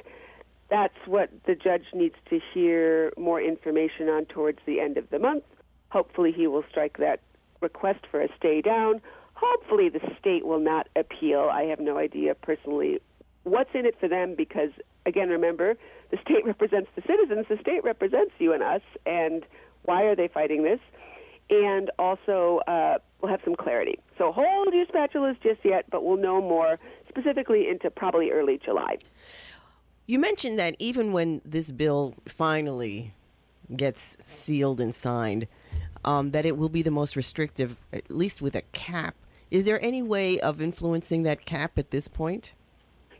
that's 0.69 0.97
what 1.05 1.29
the 1.45 1.55
judge 1.55 1.85
needs 1.93 2.15
to 2.29 2.39
hear 2.53 3.11
more 3.17 3.41
information 3.41 4.09
on 4.09 4.25
towards 4.25 4.59
the 4.65 4.79
end 4.79 4.97
of 4.97 5.09
the 5.09 5.19
month. 5.19 5.43
Hopefully, 5.89 6.33
he 6.35 6.47
will 6.47 6.63
strike 6.69 6.97
that 6.97 7.21
request 7.61 7.99
for 8.11 8.21
a 8.21 8.27
stay 8.37 8.61
down. 8.61 9.01
Hopefully, 9.39 9.87
the 9.89 9.99
state 10.19 10.45
will 10.47 10.59
not 10.59 10.87
appeal. 10.95 11.49
I 11.51 11.63
have 11.63 11.79
no 11.79 11.99
idea 11.99 12.33
personally 12.33 12.99
what's 13.43 13.69
in 13.75 13.85
it 13.85 13.95
for 13.99 14.07
them 14.07 14.33
because, 14.35 14.71
again, 15.05 15.29
remember, 15.29 15.75
the 16.09 16.17
state 16.17 16.43
represents 16.45 16.89
the 16.95 17.03
citizens, 17.07 17.45
the 17.47 17.57
state 17.61 17.83
represents 17.83 18.33
you 18.39 18.51
and 18.51 18.63
us, 18.63 18.81
and 19.05 19.45
why 19.83 20.03
are 20.03 20.15
they 20.15 20.27
fighting 20.27 20.63
this? 20.63 20.79
And 21.51 21.91
also, 21.99 22.61
uh, 22.67 22.97
we'll 23.21 23.31
have 23.31 23.41
some 23.43 23.55
clarity. 23.55 23.99
So 24.17 24.31
hold 24.31 24.73
your 24.73 24.87
spatulas 24.87 25.39
just 25.41 25.59
yet, 25.63 25.85
but 25.91 26.03
we'll 26.03 26.17
know 26.17 26.41
more 26.41 26.79
specifically 27.07 27.69
into 27.69 27.91
probably 27.91 28.31
early 28.31 28.59
July. 28.63 28.97
You 30.07 30.17
mentioned 30.17 30.57
that 30.57 30.75
even 30.79 31.11
when 31.11 31.41
this 31.45 31.71
bill 31.71 32.15
finally 32.25 33.13
gets 33.75 34.17
sealed 34.19 34.81
and 34.81 34.95
signed, 34.95 35.47
um, 36.03 36.31
that 36.31 36.45
it 36.45 36.57
will 36.57 36.69
be 36.69 36.81
the 36.81 36.91
most 36.91 37.15
restrictive, 37.15 37.77
at 37.93 38.09
least 38.09 38.41
with 38.41 38.55
a 38.55 38.61
cap. 38.71 39.15
Is 39.49 39.65
there 39.65 39.83
any 39.83 40.01
way 40.01 40.39
of 40.39 40.61
influencing 40.61 41.23
that 41.23 41.45
cap 41.45 41.77
at 41.77 41.91
this 41.91 42.07
point? 42.07 42.53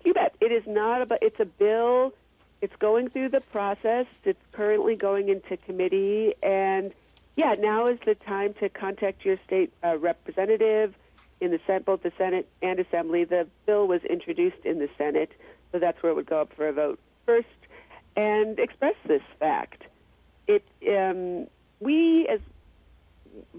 You 0.04 0.14
bet. 0.14 0.36
It 0.42 0.52
is 0.52 0.64
not 0.68 1.02
about. 1.02 1.20
It's 1.22 1.40
a 1.40 1.46
bill. 1.46 2.14
It's 2.62 2.76
going 2.78 3.10
through 3.10 3.30
the 3.30 3.42
process. 3.42 4.08
It's 4.24 4.42
currently 4.52 4.96
going 4.96 5.30
into 5.30 5.58
committee, 5.58 6.34
and 6.42 6.92
yeah, 7.36 7.56
now 7.58 7.88
is 7.88 8.00
the 8.06 8.16
time 8.16 8.56
to 8.56 8.68
contact 8.68 9.24
your 9.24 9.38
state 9.46 9.72
uh, 9.84 9.98
representative 9.98 10.96
in 11.40 11.52
the 11.52 11.60
Senate, 11.68 11.86
both 11.86 12.02
the 12.02 12.12
Senate 12.18 12.50
and 12.64 12.80
Assembly. 12.80 13.24
The 13.26 13.48
bill 13.68 13.88
was 13.88 14.04
introduced 14.04 14.66
in 14.66 14.80
the 14.80 14.90
Senate, 14.98 15.32
so 15.72 15.80
that's 15.80 16.02
where 16.02 16.12
it 16.12 16.16
would 16.16 16.26
go 16.26 16.42
up 16.42 16.52
for 16.56 16.68
a 16.68 16.74
vote 16.74 17.00
first, 17.26 17.48
and 18.16 18.58
express 18.60 18.96
this 19.06 19.22
fact. 19.40 19.84
It 20.48 20.64
um, 20.90 21.48
we 21.80 22.28
as 22.28 22.40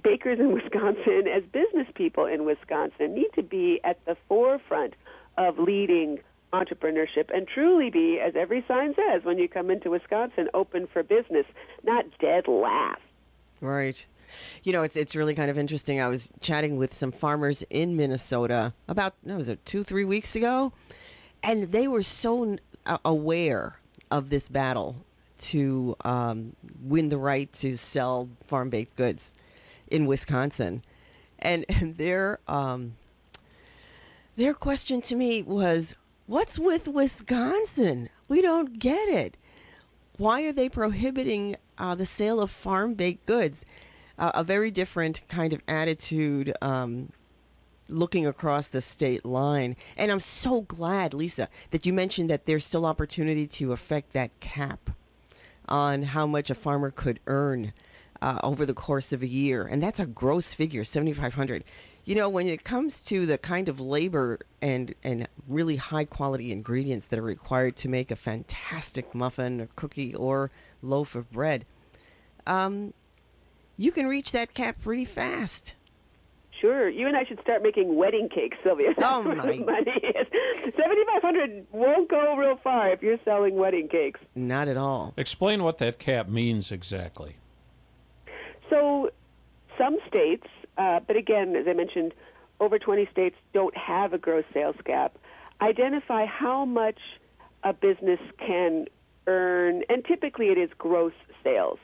bakers 0.03 0.39
in 0.39 0.53
Wisconsin, 0.55 1.25
as 1.29 1.43
business 1.53 1.87
people 1.95 2.27
in 2.27 2.45
Wisconsin, 2.45 3.15
need 3.15 3.31
to 3.35 3.43
be 3.43 3.81
at 3.85 4.05
the 4.05 4.17
forefront 4.29 4.95
of 5.37 5.59
leading 5.59 6.19
entrepreneurship 6.53 7.35
and 7.35 7.47
truly 7.47 7.91
be, 7.91 8.19
as 8.21 8.35
every 8.35 8.65
sign 8.67 8.95
says, 8.95 9.23
when 9.25 9.39
you 9.39 9.49
come 9.49 9.71
into 9.71 9.91
Wisconsin, 9.91 10.49
open 10.55 10.89
for 10.93 11.03
business, 11.03 11.45
not 11.85 12.07
dead 12.21 12.49
last. 12.49 13.01
Right. 13.61 14.05
You 14.63 14.73
know, 14.73 14.83
it's 14.83 14.97
it's 14.97 15.17
really 15.17 15.35
kind 15.35 15.51
of 15.51 15.59
interesting. 15.59 16.01
I 16.01 16.09
was 16.09 16.31
chatting 16.41 16.77
with 16.77 16.93
some 16.93 17.13
farmers 17.13 17.63
in 17.71 17.97
Minnesota 17.97 18.75
about 18.87 19.15
no, 19.25 19.37
was 19.37 19.49
it 19.49 19.65
two 19.65 19.83
three 19.83 20.05
weeks 20.05 20.37
ago, 20.37 20.73
and 21.43 21.73
they 21.73 21.89
were 21.89 22.03
so 22.03 22.57
aware 23.05 23.79
of 24.11 24.29
this 24.29 24.49
battle 24.49 24.97
to 25.39 25.97
um, 26.05 26.55
win 26.83 27.09
the 27.09 27.19
right 27.19 27.53
to 27.55 27.77
sell 27.77 28.29
farm 28.45 28.71
baked 28.71 28.97
goods 28.97 29.33
in 29.91 30.07
Wisconsin, 30.07 30.83
and, 31.39 31.65
and 31.69 31.97
their 31.97 32.41
um, 32.47 32.93
their 34.37 34.55
question 34.55 35.01
to 35.03 35.17
me 35.17 35.43
was, 35.43 35.97
"What's 36.27 36.59
with 36.59 36.89
Wisconsin? 36.89 38.09
We 38.29 38.41
don't 38.41 38.79
get 38.79 39.09
it. 39.09 39.37
Why 40.17 40.43
are 40.43 40.53
they 40.53 40.69
prohibiting 40.69 41.57
uh, 41.77 41.95
the 41.95 42.07
sale 42.07 42.41
of 42.41 42.51
farm 42.51 42.95
baked 42.95 43.27
goods?" 43.27 43.65
Uh, 44.19 44.33
a 44.35 44.43
very 44.43 44.73
different 44.73 45.23
kind 45.29 45.53
of 45.53 45.63
attitude 45.69 46.53
um, 46.61 47.13
looking 47.89 48.27
across 48.27 48.69
the 48.69 48.81
state 48.81 49.25
line. 49.25 49.77
And 49.97 50.11
I'm 50.11 50.21
so 50.21 50.63
glad, 50.63 51.15
Lisa, 51.15 51.49
that 51.71 51.87
you 51.87 51.93
mentioned 51.93 52.29
that 52.31 52.45
there's 52.45 52.65
still 52.65 52.85
opportunity 52.85 53.47
to 53.47 53.73
affect 53.73 54.13
that 54.13 54.39
cap 54.41 54.91
on 55.69 56.03
how 56.03 56.27
much 56.27 56.51
a 56.51 56.55
farmer 56.55 56.91
could 56.91 57.21
earn 57.27 57.73
uh, 58.23 58.39
over 58.43 58.67
the 58.67 58.75
course 58.75 59.13
of 59.13 59.23
a 59.23 59.27
year. 59.29 59.67
And 59.67 59.83
that's 59.83 60.01
a 60.01 60.07
gross 60.07 60.55
figure, 60.55 60.85
7500 60.85 61.65
You 62.05 62.15
know, 62.15 62.29
when 62.29 62.49
it 62.49 62.65
comes 62.65 63.05
to 63.07 63.27
the 63.27 63.39
kind 63.39 63.69
of 63.69 63.81
labor 63.81 64.41
and, 64.61 64.95
and 65.03 65.29
really 65.47 65.77
high 65.77 66.05
quality 66.05 66.51
ingredients 66.53 67.07
that 67.09 67.19
are 67.19 67.23
required 67.23 67.77
to 67.77 67.89
make 67.89 68.11
a 68.11 68.17
fantastic 68.17 69.15
muffin 69.15 69.61
or 69.61 69.69
cookie 69.77 70.15
or 70.15 70.51
loaf 70.83 71.15
of 71.15 71.31
bread, 71.31 71.65
um, 72.47 72.93
you 73.77 73.93
can 73.93 74.07
reach 74.07 74.33
that 74.33 74.55
cap 74.55 74.77
pretty 74.83 75.05
fast. 75.05 75.75
Sure, 76.61 76.89
you 76.89 77.07
and 77.07 77.17
I 77.17 77.25
should 77.25 77.41
start 77.41 77.63
making 77.63 77.95
wedding 77.95 78.29
cakes, 78.29 78.57
Sylvia. 78.65 78.89
Oh, 78.99 79.23
That's 79.29 79.45
where 79.47 79.59
my- 79.59 79.59
money 79.59 79.93
is. 79.93 80.27
Seventy 80.77 81.03
five 81.13 81.23
hundred 81.23 81.65
won't 81.71 82.09
go 82.11 82.35
real 82.37 82.57
far 82.57 82.91
if 82.91 83.01
you're 83.01 83.19
selling 83.25 83.55
wedding 83.55 83.87
cakes. 83.87 84.19
Not 84.35 84.67
at 84.67 84.77
all. 84.77 85.15
Explain 85.17 85.63
what 85.63 85.79
that 85.79 86.01
cap 86.01 86.29
means 86.29 86.73
exactly. 86.73 87.37
So, 88.71 89.11
some 89.77 89.99
states, 90.07 90.47
uh, 90.77 91.01
but 91.07 91.17
again, 91.17 91.57
as 91.57 91.67
I 91.69 91.73
mentioned, 91.73 92.13
over 92.61 92.79
20 92.79 93.07
states 93.11 93.37
don't 93.53 93.77
have 93.77 94.13
a 94.13 94.19
gross 94.19 94.45
sales 94.53 94.77
cap. 94.85 95.17
Identify 95.61 96.27
how 96.27 96.65
much 96.65 96.99
a 97.63 97.73
business 97.73 98.21
can 98.39 98.87
earn, 99.27 99.85
and 99.89 100.05
typically 100.05 100.49
it 100.49 100.59
is 100.59 100.71
gross 100.79 101.13
sales. 101.45 101.79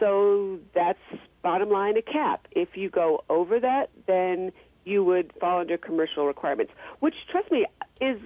So 0.00 0.58
that's 0.74 0.98
bottom 1.42 1.70
line 1.70 1.96
a 1.96 2.02
cap. 2.02 2.46
If 2.52 2.76
you 2.76 2.88
go 2.88 3.24
over 3.28 3.58
that, 3.60 3.90
then 4.06 4.52
you 4.84 5.04
would 5.04 5.32
fall 5.40 5.60
under 5.60 5.76
commercial 5.76 6.26
requirements, 6.26 6.72
which, 7.00 7.14
trust 7.30 7.50
me, 7.50 7.66
is 8.00 8.20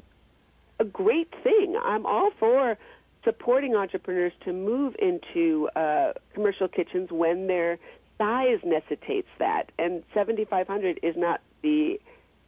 a 0.78 0.84
great 0.84 1.32
thing. 1.42 1.76
I'm 1.82 2.06
all 2.06 2.30
for 2.38 2.76
supporting 3.24 3.74
entrepreneurs 3.74 4.32
to 4.44 4.52
move 4.52 4.94
into 4.98 5.68
uh, 5.76 6.12
commercial 6.34 6.68
kitchens 6.68 7.10
when 7.10 7.46
their 7.46 7.78
size 8.18 8.58
necessitates 8.64 9.28
that, 9.38 9.70
and 9.78 10.02
7,500 10.14 11.00
is 11.02 11.16
not 11.16 11.40
the 11.62 12.00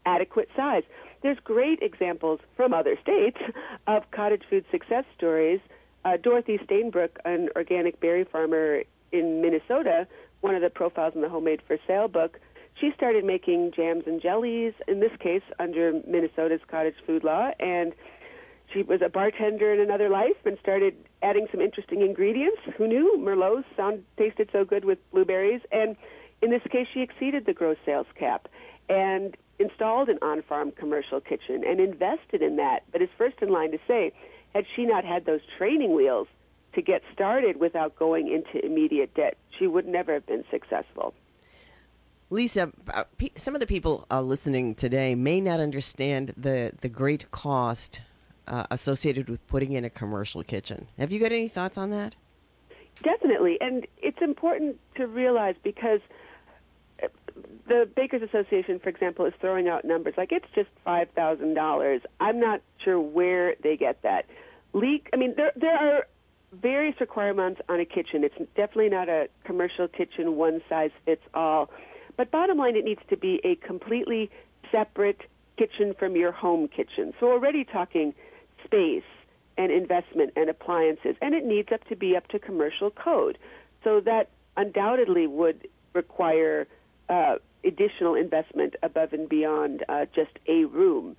adequate 0.07 0.49
size. 0.57 0.83
There's 1.23 1.39
great 1.43 1.81
examples 1.81 2.41
from 2.57 2.75
other 2.75 2.97
states 3.03 3.39
of 3.87 4.11
cottage 4.11 4.43
food 4.49 4.65
success 4.71 5.05
stories. 5.17 5.61
Uh, 6.05 6.19
Dorothy 6.23 6.59
Stainbrook, 6.59 7.11
an 7.25 7.49
organic 7.57 7.99
berry 8.01 8.25
farmer 8.25 8.83
in 9.11 9.41
Minnesota, 9.41 10.07
one 10.43 10.55
of 10.55 10.61
the 10.61 10.69
profiles 10.69 11.15
in 11.15 11.23
the 11.23 11.29
Homemade 11.29 11.63
for 11.67 11.79
Sale 11.87 12.09
book, 12.09 12.39
she 12.81 12.93
started 12.97 13.25
making 13.25 13.73
jams 13.75 14.05
and 14.07 14.21
jellies, 14.21 14.75
in 14.89 15.01
this 15.01 15.13
case 15.21 15.43
under 15.59 16.01
Minnesota's 16.07 16.61
cottage 16.69 16.97
food 17.07 17.23
law, 17.23 17.51
and 17.61 17.95
she 18.73 18.83
was 18.83 19.03
a 19.03 19.09
bartender 19.09 19.73
in 19.73 19.81
another 19.81 20.09
life 20.09 20.37
and 20.45 20.59
started 20.59 20.95
adding 21.23 21.47
some 21.51 21.61
interesting 21.61 22.01
ingredients. 22.03 22.61
Who 22.77 22.89
knew 22.89 23.17
Merlots 23.19 23.65
sound 23.77 24.05
tasted 24.17 24.49
so 24.53 24.65
good 24.65 24.85
with 24.85 24.99
blueberries? 25.13 25.61
And 25.71 25.97
in 26.43 26.51
this 26.51 26.63
case, 26.71 26.87
she 26.93 27.01
exceeded 27.01 27.47
the 27.47 27.53
gross 27.53 27.77
sales 27.85 28.07
cap 28.19 28.49
and 28.89 29.37
installed 29.59 30.09
an 30.09 30.19
on-farm 30.21 30.73
commercial 30.73 31.21
kitchen 31.21 31.63
and 31.67 31.81
invested 31.81 32.43
in 32.43 32.57
that. 32.57 32.83
But 32.91 33.03
is 33.03 33.09
first 33.17 33.37
in 33.41 33.51
line 33.51 33.71
to 33.71 33.79
say, 33.87 34.13
had 34.55 34.65
she 34.75 34.85
not 34.85 35.05
had 35.05 35.25
those 35.25 35.41
training 35.57 35.95
wheels 35.95 36.27
to 36.75 36.83
get 36.83 37.03
started 37.13 37.61
without 37.61 37.97
going 37.97 38.29
into 38.29 38.65
immediate 38.65 39.15
debt, 39.15 39.37
she 39.59 39.67
would 39.67 39.87
never 39.87 40.13
have 40.13 40.27
been 40.27 40.45
successful. 40.51 41.15
Lisa, 42.31 42.73
uh, 42.93 43.05
some 43.37 43.55
of 43.55 43.61
the 43.61 43.67
people 43.67 44.07
uh, 44.11 44.21
listening 44.21 44.75
today 44.75 45.15
may 45.15 45.41
not 45.41 45.61
understand 45.61 46.35
the, 46.37 46.73
the 46.81 46.89
great 46.89 47.31
cost 47.31 48.01
uh, 48.47 48.65
associated 48.71 49.29
with 49.29 49.47
putting 49.47 49.73
in 49.73 49.85
a 49.85 49.91
commercial 49.91 50.43
kitchen. 50.43 50.89
Have 50.99 51.13
you 51.13 51.21
got 51.21 51.33
any 51.33 51.49
thoughts 51.49 51.79
on 51.79 51.91
that? 51.91 52.15
Definitely, 53.03 53.59
and 53.61 53.87
it's 53.99 54.23
important 54.23 54.79
to 54.97 55.07
realize 55.07 55.57
because 55.63 56.01
uh, 57.03 57.09
the 57.67 57.89
Bakers 57.95 58.23
Association, 58.23 58.79
for 58.79 58.89
example, 58.89 59.27
is 59.27 59.35
throwing 59.41 59.69
out 59.69 59.85
numbers 59.85 60.15
like 60.17 60.31
it's 60.33 60.47
just 60.55 60.69
five 60.85 61.09
thousand 61.11 61.55
dollars. 61.55 62.03
I'm 62.21 62.39
not 62.39 62.63
sure 62.85 63.01
where 63.01 63.57
they 63.63 63.77
get 63.77 64.03
that. 64.03 64.27
Leak. 64.73 65.09
I 65.13 65.17
mean, 65.17 65.35
there 65.37 65.53
there 65.57 65.77
are 65.77 66.07
various 66.53 66.99
requirements 67.01 67.61
on 67.69 67.81
a 67.81 67.85
kitchen. 67.85 68.25
It's 68.25 68.37
definitely 68.55 68.91
not 68.91 69.09
a 69.09 69.29
commercial 69.45 69.89
kitchen, 69.89 70.37
one 70.37 70.63
size 70.69 70.91
fits 71.05 71.23
all. 71.35 71.71
But 72.17 72.31
bottom 72.31 72.59
line, 72.59 72.77
it 72.77 72.85
needs 72.85 73.03
to 73.11 73.17
be 73.17 73.41
a 73.45 73.57
completely 73.57 74.31
separate 74.71 75.23
kitchen 75.57 75.95
from 75.99 76.17
your 76.17 76.33
home 76.33 76.69
kitchen. 76.69 77.13
So 77.19 77.31
already 77.31 77.65
talking 77.65 78.15
space 78.65 79.03
and 79.57 79.71
investment 79.71 80.33
and 80.37 80.51
appliances, 80.51 81.17
and 81.23 81.35
it 81.35 81.45
needs 81.45 81.69
up 81.73 81.85
to 81.89 81.97
be 81.97 82.17
up 82.17 82.27
to 82.29 82.39
commercial 82.39 82.91
code. 82.91 83.39
So 83.85 84.01
that 84.01 84.31
undoubtedly 84.57 85.27
would 85.27 85.69
require 85.93 86.67
uh, 87.09 87.37
additional 87.65 88.15
investment 88.15 88.75
above 88.83 89.13
and 89.13 89.29
beyond 89.29 89.85
uh, 89.89 90.07
just 90.15 90.33
a 90.49 90.65
room. 90.65 91.17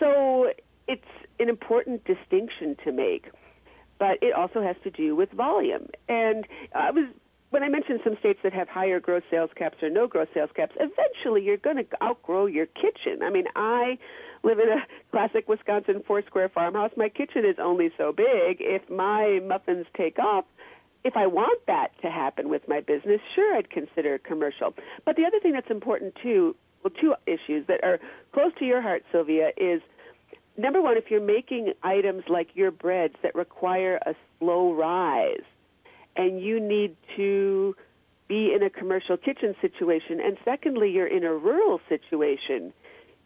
So 0.00 0.50
it's 0.88 1.02
an 1.38 1.48
important 1.48 2.04
distinction 2.04 2.76
to 2.84 2.92
make, 2.92 3.30
but 3.98 4.18
it 4.22 4.34
also 4.34 4.62
has 4.62 4.76
to 4.84 4.90
do 4.90 5.16
with 5.16 5.30
volume. 5.30 5.88
And 6.08 6.46
I 6.74 6.90
was 6.90 7.06
when 7.50 7.62
I 7.62 7.68
mentioned 7.68 8.00
some 8.02 8.16
states 8.18 8.40
that 8.42 8.52
have 8.52 8.68
higher 8.68 8.98
gross 8.98 9.22
sales 9.30 9.50
caps 9.56 9.76
or 9.80 9.88
no 9.88 10.08
gross 10.08 10.26
sales 10.34 10.50
caps, 10.54 10.74
eventually 10.80 11.42
you're 11.44 11.56
going 11.56 11.76
to 11.76 11.86
outgrow 12.02 12.46
your 12.46 12.66
kitchen. 12.66 13.22
I 13.22 13.30
mean, 13.30 13.46
I 13.54 13.98
live 14.46 14.60
in 14.60 14.68
a 14.68 14.86
classic 15.10 15.48
Wisconsin 15.48 16.02
four 16.06 16.22
square 16.22 16.48
farmhouse. 16.48 16.92
My 16.96 17.08
kitchen 17.08 17.44
is 17.44 17.56
only 17.58 17.90
so 17.98 18.12
big. 18.12 18.58
If 18.60 18.88
my 18.88 19.40
muffins 19.44 19.86
take 19.96 20.18
off, 20.20 20.44
if 21.02 21.16
I 21.16 21.26
want 21.26 21.60
that 21.66 21.88
to 22.02 22.10
happen 22.10 22.48
with 22.48 22.62
my 22.68 22.80
business, 22.80 23.20
sure, 23.34 23.56
I'd 23.56 23.70
consider 23.70 24.18
commercial. 24.18 24.72
But 25.04 25.16
the 25.16 25.24
other 25.24 25.40
thing 25.40 25.52
that's 25.52 25.70
important 25.70 26.14
too, 26.22 26.54
well, 26.82 26.92
two 27.00 27.14
issues 27.26 27.66
that 27.66 27.82
are 27.82 27.98
close 28.32 28.52
to 28.60 28.64
your 28.64 28.80
heart, 28.80 29.02
Sylvia, 29.10 29.50
is 29.56 29.82
number 30.56 30.80
one, 30.80 30.96
if 30.96 31.10
you're 31.10 31.20
making 31.20 31.72
items 31.82 32.22
like 32.28 32.48
your 32.54 32.70
breads 32.70 33.14
that 33.24 33.34
require 33.34 33.98
a 34.06 34.14
slow 34.38 34.72
rise, 34.72 35.44
and 36.16 36.40
you 36.40 36.60
need 36.60 36.96
to 37.16 37.74
be 38.28 38.52
in 38.54 38.62
a 38.62 38.70
commercial 38.70 39.16
kitchen 39.16 39.54
situation, 39.60 40.20
and 40.20 40.38
secondly, 40.44 40.90
you're 40.90 41.06
in 41.06 41.24
a 41.24 41.34
rural 41.34 41.80
situation, 41.88 42.72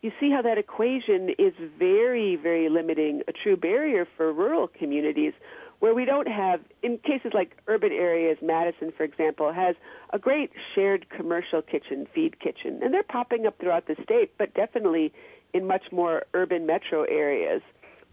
you 0.03 0.13
see 0.19 0.31
how 0.31 0.43
that 0.43 0.59
equation 0.59 1.31
is 1.39 1.53
very, 1.79 2.37
very 2.37 2.69
limiting, 2.69 3.23
a 3.29 3.33
true 3.33 3.57
barrier 3.57 4.07
for 4.17 4.33
rural 4.33 4.69
communities 4.69 5.33
where 5.81 5.95
we 5.95 6.05
don't 6.05 6.29
have, 6.29 6.61
in 6.83 6.99
cases 6.99 7.33
like 7.35 7.57
urban 7.67 7.93
areas, 7.93 8.39
Madison, 8.43 8.93
for 8.97 9.03
example, 9.03 9.53
has 9.53 9.75
a 10.13 10.19
great 10.19 10.51
shared 10.75 11.09
commercial 11.09 11.63
kitchen, 11.63 12.07
feed 12.15 12.39
kitchen, 12.39 12.81
and 12.83 12.93
they're 12.93 13.03
popping 13.03 13.47
up 13.47 13.59
throughout 13.59 13.87
the 13.87 13.97
state, 14.03 14.33
but 14.39 14.53
definitely 14.55 15.13
in 15.53 15.67
much 15.67 15.85
more 15.91 16.25
urban 16.35 16.67
metro 16.67 17.05
areas 17.05 17.63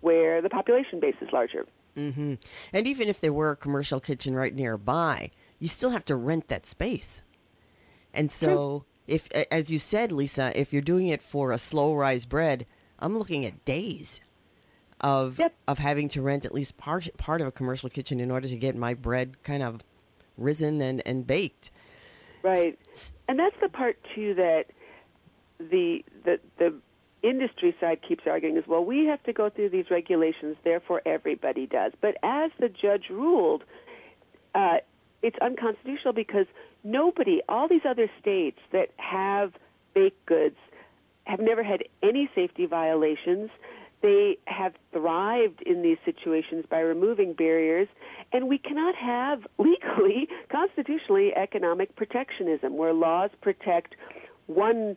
where 0.02 0.42
the 0.42 0.50
population 0.50 1.00
base 1.00 1.16
is 1.22 1.30
larger. 1.34 1.66
Mm-hmm. 1.98 2.36
And 2.74 2.88
even 2.88 3.10
if 3.10 3.20
there 3.20 3.34
were 3.34 3.52
a 3.52 3.56
commercial 3.56 4.00
kitchen 4.00 4.34
right 4.34 4.56
nearby, 4.56 5.32
you 5.60 5.68
still 5.68 5.90
have 5.90 6.06
to 6.06 6.16
rent 6.16 6.48
that 6.48 6.66
space. 6.66 7.24
And 8.14 8.32
so, 8.32 8.86
if, 9.08 9.30
as 9.32 9.72
you 9.72 9.80
said, 9.80 10.12
Lisa, 10.12 10.52
if 10.60 10.74
you're 10.74 10.82
doing 10.82 11.08
it 11.08 11.22
for 11.22 11.52
a 11.52 11.58
slow 11.58 11.94
rise 11.96 12.26
bread, 12.26 12.66
I'm 13.00 13.18
looking 13.18 13.46
at 13.46 13.64
days 13.66 14.22
of 15.00 15.40
Yep. 15.40 15.54
of 15.68 15.80
having 15.80 16.10
to 16.10 16.22
rent 16.22 16.46
at 16.46 16.54
least 16.54 16.78
part 16.78 17.08
part 17.18 17.40
of 17.40 17.48
a 17.48 17.52
commercial 17.52 17.90
kitchen 17.90 18.20
in 18.20 18.32
order 18.32 18.48
to 18.48 18.56
get 18.56 18.76
my 18.76 18.94
bread 18.94 19.42
kind 19.44 19.62
of 19.64 19.82
risen 20.38 20.82
and, 20.82 21.02
and 21.06 21.26
baked. 21.28 21.72
Right, 22.44 22.78
and 23.28 23.38
that's 23.38 23.56
the 23.62 23.70
part 23.70 23.98
too 24.16 24.34
that 24.36 24.66
the 25.60 26.04
the 26.26 26.40
the 26.58 26.74
industry 27.24 27.76
side 27.80 28.00
keeps 28.08 28.26
arguing 28.28 28.58
is 28.58 28.68
well 28.68 28.84
we 28.84 29.06
have 29.06 29.22
to 29.24 29.34
go 29.34 29.50
through 29.50 29.70
these 29.70 29.90
regulations, 29.92 30.56
therefore 30.64 31.02
everybody 31.06 31.68
does. 31.68 31.94
But 32.02 32.18
as 32.24 32.52
the 32.60 32.70
judge 32.70 33.10
ruled, 33.10 33.64
uh, 34.56 34.78
it's 35.22 35.38
unconstitutional 35.42 36.14
because 36.14 36.46
nobody, 36.88 37.42
all 37.50 37.68
these 37.68 37.86
other 37.88 38.10
states 38.20 38.60
that 38.72 38.90
have 38.98 39.54
baked 39.94 40.26
goods, 40.26 40.56
have 41.26 41.40
never 41.40 41.62
had 41.62 41.84
any 42.02 42.30
safety 42.34 42.66
violations. 42.66 43.50
They 44.02 44.38
have 44.46 44.74
thrived 44.94 45.62
in 45.64 45.82
these 45.82 45.98
situations 46.06 46.66
by 46.70 46.80
removing 46.80 47.34
barriers, 47.34 47.90
and 48.32 48.48
we 48.48 48.58
cannot 48.58 48.96
have 48.96 49.46
legally, 49.58 50.28
constitutionally, 50.50 51.34
economic 51.36 51.96
protectionism 51.96 52.78
where 52.78 52.94
laws 52.94 53.32
protect 53.42 53.96
one 54.46 54.96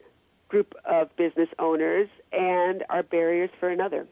group 0.49 0.75
of 0.85 1.15
business 1.17 1.49
owners 1.59 2.09
and 2.33 2.85
are 2.89 3.03
barriers 3.03 3.51
for 3.59 3.69
another. 3.69 4.07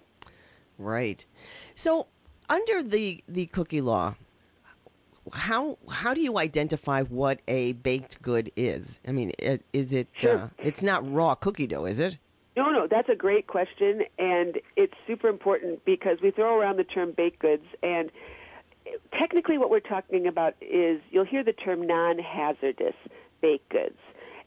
Right. 0.79 1.25
So, 1.75 2.07
under 2.49 2.83
the 2.83 3.23
the 3.29 3.47
cookie 3.47 3.81
law, 3.81 4.15
how 5.33 5.79
how 5.91 6.15
do 6.15 6.21
you 6.21 6.39
identify 6.39 7.03
what 7.03 7.41
a 7.49 7.73
baked 7.73 8.21
good 8.23 8.51
is? 8.57 8.99
I 9.07 9.13
mean, 9.13 9.33
is 9.73 9.93
it 9.93 10.09
Sure. 10.13 10.39
uh, 10.39 10.49
it's 10.59 10.83
not 10.83 11.11
raw 11.11 11.35
cookie 11.35 11.67
dough, 11.67 11.85
is 11.85 11.99
it? 11.99 12.19
No, 12.57 12.71
no, 12.71 12.87
that's 12.89 13.09
a 13.09 13.15
great 13.15 13.47
question, 13.47 14.03
and 14.19 14.59
it's 14.77 14.95
super 15.07 15.29
important 15.29 15.85
because 15.85 16.19
we 16.21 16.33
throw 16.33 16.59
around 16.59 16.77
the 16.77 16.85
term 16.85 17.13
baked 17.13 17.39
goods, 17.39 17.65
and 17.85 18.11
technically 19.17 19.59
what 19.59 19.71
we're 19.71 19.81
talking 19.81 20.27
about 20.27 20.55
is 20.61 21.01
you'll 21.11 21.25
hear 21.25 21.45
the 21.45 21.53
term 21.53 21.87
non 21.87 22.19
hazardous 22.19 22.95
baked 23.41 23.69
goods. 23.69 23.99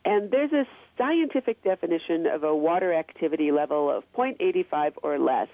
And 0.03 0.31
there's 0.31 0.51
a 0.51 0.65
scientific 0.97 1.63
definition 1.63 2.25
of 2.25 2.43
a 2.43 2.55
water 2.55 2.93
activity 2.93 3.51
level 3.51 3.89
of 3.89 4.03
0.85 4.17 4.93
or 5.03 5.19
less. 5.19 5.47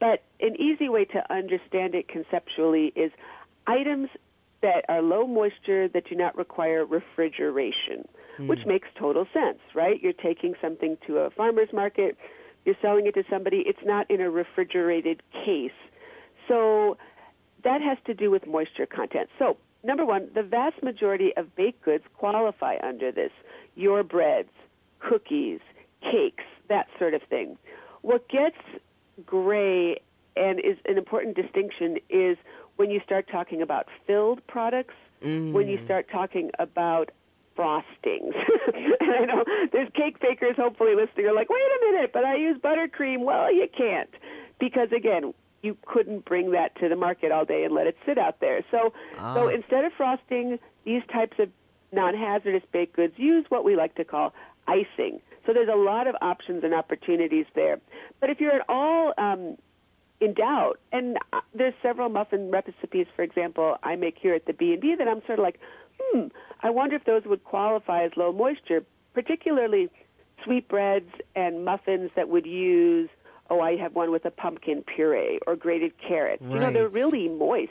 But 0.00 0.22
an 0.40 0.60
easy 0.60 0.88
way 0.88 1.04
to 1.04 1.32
understand 1.32 1.94
it 1.94 2.08
conceptually 2.08 2.92
is 2.96 3.12
items 3.66 4.08
that 4.62 4.84
are 4.88 5.02
low 5.02 5.26
moisture 5.26 5.88
that 5.88 6.08
do 6.08 6.14
not 6.14 6.36
require 6.36 6.84
refrigeration. 6.84 8.06
Hmm. 8.36 8.46
which 8.46 8.60
makes 8.66 8.88
total 8.98 9.26
sense, 9.32 9.58
right? 9.74 10.02
You're 10.02 10.14
taking 10.14 10.54
something 10.60 10.96
to 11.06 11.18
a 11.18 11.30
farmer's 11.30 11.68
market, 11.72 12.16
you're 12.64 12.76
selling 12.80 13.06
it 13.06 13.14
to 13.14 13.24
somebody, 13.28 13.62
it's 13.66 13.84
not 13.84 14.10
in 14.10 14.20
a 14.20 14.30
refrigerated 14.30 15.22
case. 15.44 15.70
So 16.48 16.96
that 17.64 17.82
has 17.82 17.98
to 18.06 18.14
do 18.14 18.30
with 18.30 18.46
moisture 18.46 18.86
content. 18.86 19.28
So, 19.38 19.58
number 19.84 20.06
one, 20.06 20.30
the 20.34 20.42
vast 20.42 20.82
majority 20.82 21.32
of 21.36 21.54
baked 21.54 21.82
goods 21.84 22.04
qualify 22.16 22.76
under 22.82 23.12
this 23.12 23.32
your 23.74 24.02
breads, 24.02 24.50
cookies, 24.98 25.60
cakes, 26.00 26.44
that 26.68 26.86
sort 26.98 27.14
of 27.14 27.22
thing. 27.28 27.58
What 28.00 28.28
gets 28.28 28.56
gray 29.26 30.00
and 30.36 30.58
is 30.58 30.78
an 30.86 30.96
important 30.96 31.36
distinction 31.36 31.98
is 32.08 32.38
when 32.76 32.90
you 32.90 33.00
start 33.04 33.26
talking 33.30 33.62
about 33.62 33.86
filled 34.06 34.46
products, 34.46 34.94
when 35.52 35.68
you 35.68 35.78
start 35.84 36.06
talking 36.10 36.50
about 36.58 37.10
frostings. 37.56 38.32
and 38.74 38.94
I 39.00 39.24
know 39.26 39.44
there's 39.72 39.88
cake 39.94 40.18
bakers 40.20 40.56
hopefully 40.56 40.94
listening 40.96 41.26
are 41.26 41.34
like, 41.34 41.48
wait 41.50 41.60
a 41.60 41.92
minute, 41.92 42.10
but 42.12 42.24
I 42.24 42.36
use 42.36 42.58
buttercream. 42.58 43.20
Well, 43.20 43.52
you 43.54 43.68
can't. 43.76 44.10
Because 44.58 44.90
again, 44.90 45.32
you 45.62 45.76
couldn't 45.86 46.24
bring 46.24 46.50
that 46.52 46.74
to 46.80 46.88
the 46.88 46.96
market 46.96 47.30
all 47.30 47.44
day 47.44 47.64
and 47.64 47.72
let 47.74 47.86
it 47.86 47.96
sit 48.04 48.18
out 48.18 48.40
there. 48.40 48.64
So 48.70 48.92
so 49.34 49.48
instead 49.48 49.84
of 49.84 49.92
frosting, 49.92 50.58
these 50.84 51.02
types 51.12 51.38
of 51.38 51.50
non-hazardous 51.92 52.62
baked 52.72 52.96
goods 52.96 53.14
use 53.16 53.44
what 53.48 53.64
we 53.64 53.76
like 53.76 53.94
to 53.96 54.04
call 54.04 54.32
icing. 54.66 55.20
So 55.46 55.52
there's 55.52 55.68
a 55.68 55.76
lot 55.76 56.06
of 56.06 56.16
options 56.20 56.64
and 56.64 56.72
opportunities 56.74 57.46
there. 57.54 57.78
But 58.20 58.30
if 58.30 58.40
you're 58.40 58.54
at 58.54 58.64
all 58.68 59.12
um, 59.18 59.56
in 60.22 60.34
doubt, 60.34 60.78
and 60.92 61.18
uh, 61.32 61.40
there's 61.52 61.74
several 61.82 62.08
muffin 62.08 62.50
recipes, 62.50 63.06
for 63.16 63.22
example, 63.22 63.76
I 63.82 63.96
make 63.96 64.16
here 64.20 64.34
at 64.34 64.46
the 64.46 64.52
B&B 64.52 64.94
that 64.96 65.08
I'm 65.08 65.20
sort 65.26 65.40
of 65.40 65.42
like, 65.42 65.58
hmm, 66.00 66.28
I 66.62 66.70
wonder 66.70 66.94
if 66.94 67.04
those 67.04 67.24
would 67.26 67.42
qualify 67.42 68.04
as 68.04 68.12
low 68.16 68.32
moisture, 68.32 68.84
particularly 69.14 69.90
sweetbreads 70.44 71.10
and 71.34 71.64
muffins 71.64 72.10
that 72.14 72.28
would 72.28 72.46
use, 72.46 73.10
oh, 73.50 73.60
I 73.60 73.76
have 73.76 73.94
one 73.94 74.12
with 74.12 74.24
a 74.24 74.30
pumpkin 74.30 74.84
puree 74.94 75.40
or 75.46 75.56
grated 75.56 75.92
carrots. 75.98 76.42
You 76.42 76.58
know, 76.60 76.70
they're 76.72 76.88
really 76.88 77.28
moist. 77.28 77.70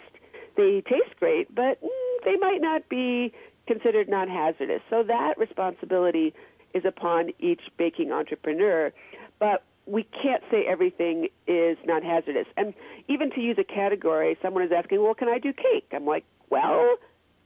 They 0.57 0.81
taste 0.81 1.15
great, 1.19 1.53
but 1.55 1.81
mm, 1.81 1.89
they 2.25 2.35
might 2.35 2.59
not 2.61 2.89
be 2.89 3.33
considered 3.65 4.09
non-hazardous. 4.09 4.81
So 4.89 5.03
that 5.03 5.37
responsibility 5.37 6.33
is 6.73 6.83
upon 6.85 7.31
each 7.39 7.61
baking 7.77 8.11
entrepreneur. 8.11 8.91
But 9.39 9.63
we 9.85 10.03
can't 10.03 10.43
say 10.51 10.65
everything 10.67 11.27
is 11.47 11.77
non-hazardous. 11.85 12.47
And 12.57 12.73
even 13.07 13.31
to 13.31 13.41
use 13.41 13.57
a 13.59 13.63
category, 13.63 14.37
someone 14.41 14.63
is 14.63 14.71
asking, 14.71 15.01
"Well, 15.01 15.13
can 15.13 15.27
I 15.27 15.39
do 15.39 15.53
cake?" 15.53 15.87
I'm 15.91 16.05
like, 16.05 16.23
"Well, 16.49 16.97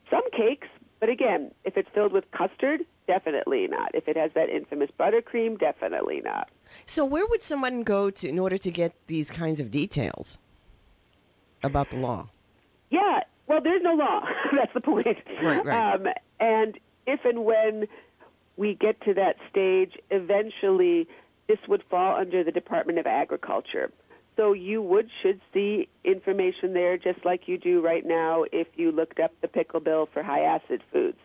some 0.09 0.29
cakes, 0.31 0.67
but 0.99 1.09
again, 1.09 1.51
if 1.63 1.77
it's 1.77 1.89
filled 1.89 2.11
with 2.11 2.29
custard, 2.31 2.85
definitely 3.07 3.67
not. 3.67 3.93
If 3.93 4.07
it 4.07 4.17
has 4.17 4.31
that 4.33 4.49
infamous 4.49 4.89
buttercream, 4.99 5.59
definitely 5.59 6.21
not." 6.21 6.49
So, 6.85 7.05
where 7.05 7.25
would 7.25 7.41
someone 7.41 7.83
go 7.83 8.09
to 8.09 8.27
in 8.27 8.39
order 8.39 8.57
to 8.57 8.71
get 8.71 9.07
these 9.07 9.29
kinds 9.29 9.59
of 9.59 9.71
details 9.71 10.37
about 11.63 11.89
the 11.89 11.97
law? 11.97 12.29
Yeah, 12.89 13.21
well, 13.47 13.61
there's 13.61 13.81
no 13.81 13.93
law. 13.93 14.21
That's 14.55 14.73
the 14.73 14.81
point. 14.81 15.07
Right, 15.41 15.65
right. 15.65 15.93
Um, 15.93 16.07
and 16.39 16.77
if 17.07 17.23
and 17.25 17.45
when 17.45 17.87
we 18.57 18.75
get 18.75 19.01
to 19.01 19.13
that 19.13 19.37
stage, 19.49 19.97
eventually 20.11 21.07
this 21.47 21.59
would 21.67 21.83
fall 21.89 22.15
under 22.15 22.43
the 22.43 22.51
Department 22.51 22.99
of 22.99 23.05
Agriculture. 23.05 23.91
So 24.35 24.51
you 24.53 24.81
would 24.81 25.09
should 25.21 25.39
see 25.53 25.87
information 26.03 26.73
there, 26.73 26.97
just 26.97 27.23
like 27.23 27.47
you 27.47 27.57
do 27.57 27.81
right 27.81 28.05
now 28.05 28.43
if 28.51 28.67
you 28.75 28.91
looked 28.91 29.19
up 29.19 29.31
the 29.41 29.47
pickle 29.47 29.79
bill 29.79 30.09
for 30.11 30.23
high 30.23 30.41
acid 30.41 30.83
foods. 30.91 31.17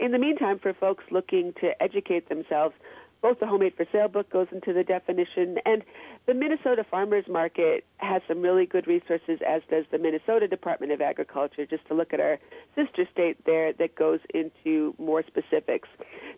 In 0.00 0.12
the 0.12 0.18
meantime, 0.18 0.58
for 0.58 0.72
folks 0.72 1.04
looking 1.10 1.52
to 1.60 1.82
educate 1.82 2.28
themselves, 2.28 2.74
both 3.20 3.40
the 3.40 3.46
Homemade 3.46 3.74
for 3.76 3.84
Sale 3.90 4.08
book 4.08 4.30
goes 4.30 4.46
into 4.52 4.72
the 4.72 4.84
definition, 4.84 5.58
and 5.66 5.82
the 6.26 6.34
Minnesota 6.34 6.84
Farmers 6.88 7.24
Market 7.28 7.84
has 7.96 8.22
some 8.28 8.40
really 8.40 8.64
good 8.64 8.86
resources, 8.86 9.40
as 9.46 9.60
does 9.68 9.84
the 9.90 9.98
Minnesota 9.98 10.46
Department 10.46 10.92
of 10.92 11.00
Agriculture, 11.00 11.66
just 11.66 11.84
to 11.88 11.94
look 11.94 12.14
at 12.14 12.20
our 12.20 12.38
sister 12.76 13.08
state 13.12 13.44
there 13.44 13.72
that 13.72 13.96
goes 13.96 14.20
into 14.32 14.94
more 14.98 15.24
specifics. 15.26 15.88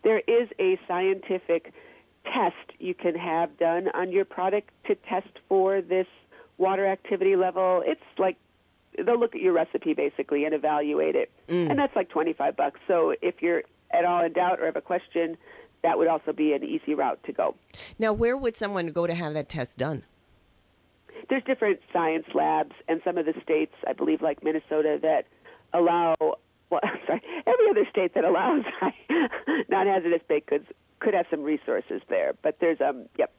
There 0.03 0.21
is 0.21 0.49
a 0.59 0.81
scientific 0.89 1.75
test 2.25 2.79
you 2.79 2.95
can 2.95 3.15
have 3.15 3.57
done 3.59 3.89
on 3.95 4.13
your 4.13 4.25
product 4.25 4.71
to 4.87 4.95
test 4.95 5.31
for 5.49 5.81
this 5.81 6.07
water 6.59 6.87
activity 6.87 7.37
level. 7.37 7.83
It's 7.85 8.01
like 8.19 8.37
they'll 8.97 9.19
look 9.19 9.35
at 9.35 9.41
your 9.41 9.53
recipe 9.53 9.95
basically 9.95 10.45
and 10.45 10.55
evaluate 10.55 11.17
it. 11.17 11.31
Mm. 11.49 11.71
And 11.71 11.79
that's 11.79 11.95
like 11.97 12.09
25 12.11 12.57
bucks. 12.57 12.81
So 12.87 13.15
if 13.23 13.41
you're 13.41 13.63
at 13.91 14.05
all 14.05 14.25
in 14.25 14.33
doubt 14.33 14.61
or 14.61 14.67
have 14.67 14.77
a 14.77 14.81
question, 14.81 15.37
that 15.83 15.99
would 15.99 16.09
also 16.09 16.33
be 16.33 16.53
an 16.53 16.63
easy 16.63 16.95
route 16.95 17.19
to 17.25 17.33
go. 17.33 17.55
Now, 17.99 18.13
where 18.13 18.37
would 18.37 18.57
someone 18.57 18.89
go 18.89 19.07
to 19.07 19.15
have 19.15 19.35
that 19.35 19.49
test 19.49 19.79
done? 19.79 20.05
There's 21.29 21.45
different 21.45 21.81
science 21.93 22.27
labs 22.35 22.73
and 22.89 23.01
some 23.05 23.17
of 23.17 23.27
the 23.27 23.35
states, 23.43 23.75
I 23.87 23.93
believe 23.93 24.21
like 24.21 24.43
Minnesota 24.43 24.99
that 25.03 25.27
allow 25.73 26.15
well, 26.71 26.81
sorry, 27.07 27.23
every 27.47 27.71
other 27.71 27.87
state 27.91 28.15
that 28.15 28.25
allows 28.25 28.65
non-hazardous 29.69 30.23
baked 30.29 30.51
goods 30.51 30.67
could 31.01 31.15
have 31.15 31.27
some 31.31 31.43
resources 31.43 32.03
there. 32.09 32.35
But 32.43 32.61
there's 32.61 32.81
um 32.81 33.07
yep, 33.19 33.33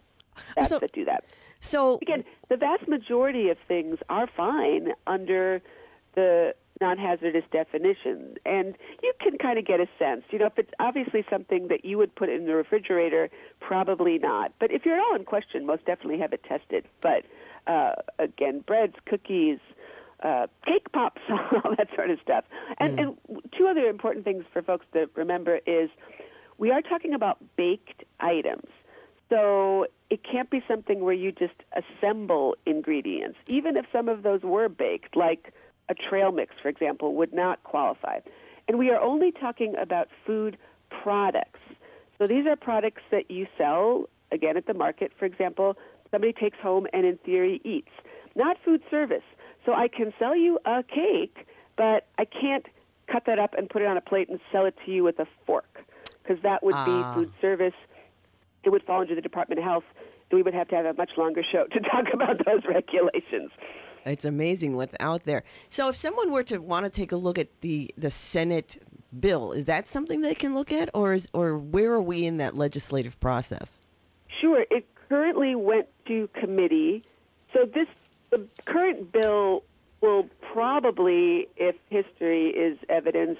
apps 0.57 0.67
So- 0.67 0.79
that 0.79 0.91
do 0.91 1.05
that. 1.05 1.23
So, 1.63 1.99
again, 2.01 2.23
the 2.49 2.57
vast 2.57 2.87
majority 2.87 3.49
of 3.49 3.57
things 3.67 3.99
are 4.09 4.25
fine 4.25 4.93
under 5.05 5.61
the 6.15 6.55
non-hazardous 6.81 7.43
definition, 7.51 8.35
and 8.47 8.75
you 9.03 9.13
can 9.21 9.37
kind 9.37 9.59
of 9.59 9.65
get 9.65 9.79
a 9.79 9.87
sense. 9.99 10.23
You 10.31 10.39
know, 10.39 10.47
if 10.47 10.57
it's 10.57 10.71
obviously 10.79 11.23
something 11.29 11.67
that 11.67 11.85
you 11.85 11.99
would 11.99 12.15
put 12.15 12.29
in 12.29 12.47
the 12.47 12.55
refrigerator, 12.55 13.29
probably 13.59 14.17
not. 14.17 14.51
But 14.59 14.71
if 14.71 14.85
you're 14.85 14.95
at 14.95 15.01
all 15.01 15.15
in 15.15 15.23
question, 15.23 15.67
most 15.67 15.85
definitely 15.85 16.17
have 16.17 16.33
it 16.33 16.43
tested. 16.43 16.85
But 16.99 17.25
uh, 17.67 17.93
again, 18.17 18.61
breads, 18.65 18.95
cookies. 19.05 19.59
Uh, 20.23 20.45
cake 20.67 20.91
pops, 20.91 21.21
all 21.29 21.75
that 21.77 21.87
sort 21.95 22.11
of 22.11 22.19
stuff. 22.21 22.43
And, 22.77 22.99
and 22.99 23.17
two 23.57 23.67
other 23.67 23.85
important 23.87 24.23
things 24.23 24.43
for 24.53 24.61
folks 24.61 24.85
to 24.93 25.09
remember 25.15 25.59
is 25.65 25.89
we 26.61 26.69
are 26.69 26.83
talking 26.83 27.15
about 27.15 27.39
baked 27.57 28.03
items. 28.19 28.67
So 29.29 29.87
it 30.11 30.19
can't 30.23 30.49
be 30.51 30.63
something 30.67 31.03
where 31.03 31.13
you 31.13 31.31
just 31.31 31.55
assemble 31.73 32.55
ingredients. 32.67 33.39
Even 33.47 33.75
if 33.77 33.85
some 33.91 34.07
of 34.07 34.21
those 34.21 34.43
were 34.43 34.69
baked, 34.69 35.15
like 35.15 35.53
a 35.89 35.95
trail 35.95 36.31
mix, 36.31 36.53
for 36.61 36.69
example, 36.69 37.15
would 37.15 37.33
not 37.33 37.63
qualify. 37.63 38.19
And 38.67 38.77
we 38.77 38.91
are 38.91 39.01
only 39.01 39.31
talking 39.31 39.73
about 39.75 40.09
food 40.23 40.55
products. 41.01 41.59
So 42.19 42.27
these 42.27 42.45
are 42.45 42.55
products 42.55 43.01
that 43.09 43.31
you 43.31 43.47
sell, 43.57 44.07
again, 44.31 44.55
at 44.55 44.67
the 44.67 44.75
market. 44.75 45.11
For 45.17 45.25
example, 45.25 45.77
somebody 46.11 46.31
takes 46.31 46.59
home 46.59 46.85
and 46.93 47.07
in 47.07 47.17
theory 47.17 47.59
eats, 47.63 47.89
not 48.35 48.57
food 48.63 48.83
service. 48.91 49.23
So 49.65 49.73
I 49.73 49.87
can 49.87 50.13
sell 50.19 50.35
you 50.35 50.59
a 50.65 50.83
cake, 50.83 51.47
but 51.75 52.05
I 52.19 52.25
can't 52.25 52.67
cut 53.11 53.23
that 53.25 53.39
up 53.39 53.55
and 53.57 53.67
put 53.67 53.81
it 53.81 53.87
on 53.87 53.97
a 53.97 54.01
plate 54.01 54.29
and 54.29 54.39
sell 54.51 54.65
it 54.65 54.75
to 54.85 54.91
you 54.91 55.03
with 55.03 55.17
a 55.17 55.25
fork 55.47 55.85
because 56.23 56.41
that 56.43 56.63
would 56.63 56.75
Ah. 56.75 57.13
be 57.15 57.21
food 57.21 57.33
service 57.41 57.73
it 58.63 58.69
would 58.69 58.83
fall 58.83 59.01
under 59.01 59.15
the 59.15 59.21
Department 59.21 59.57
of 59.57 59.65
Health, 59.65 59.83
and 60.29 60.37
we 60.37 60.43
would 60.43 60.53
have 60.53 60.67
to 60.67 60.75
have 60.75 60.85
a 60.85 60.93
much 60.93 61.11
longer 61.17 61.41
show 61.43 61.65
to 61.71 61.79
talk 61.79 62.05
about 62.13 62.45
those 62.45 62.63
regulations. 62.65 63.49
It's 64.05 64.25
amazing 64.25 64.75
what's 64.75 64.95
out 64.99 65.23
there. 65.25 65.43
So 65.69 65.87
if 65.89 65.95
someone 65.95 66.31
were 66.31 66.43
to 66.43 66.59
want 66.59 66.85
to 66.85 66.89
take 66.91 67.11
a 67.11 67.15
look 67.17 67.37
at 67.37 67.47
the 67.61 67.91
the 67.97 68.09
Senate 68.09 68.81
bill, 69.19 69.51
is 69.51 69.65
that 69.65 69.87
something 69.87 70.21
they 70.21 70.35
can 70.35 70.53
look 70.55 70.71
at, 70.71 70.89
or 70.93 71.13
is 71.13 71.27
or 71.33 71.57
where 71.57 71.91
are 71.93 72.01
we 72.01 72.25
in 72.25 72.37
that 72.37 72.55
legislative 72.55 73.19
process? 73.19 73.81
Sure, 74.39 74.65
it 74.71 74.85
currently 75.09 75.55
went 75.55 75.87
to 76.07 76.27
committee. 76.39 77.03
So 77.53 77.65
this 77.65 77.87
the 78.31 78.47
current 78.65 79.11
bill 79.11 79.63
will 80.01 80.27
probably, 80.53 81.47
if 81.57 81.75
history 81.89 82.47
is 82.49 82.77
evidence, 82.89 83.37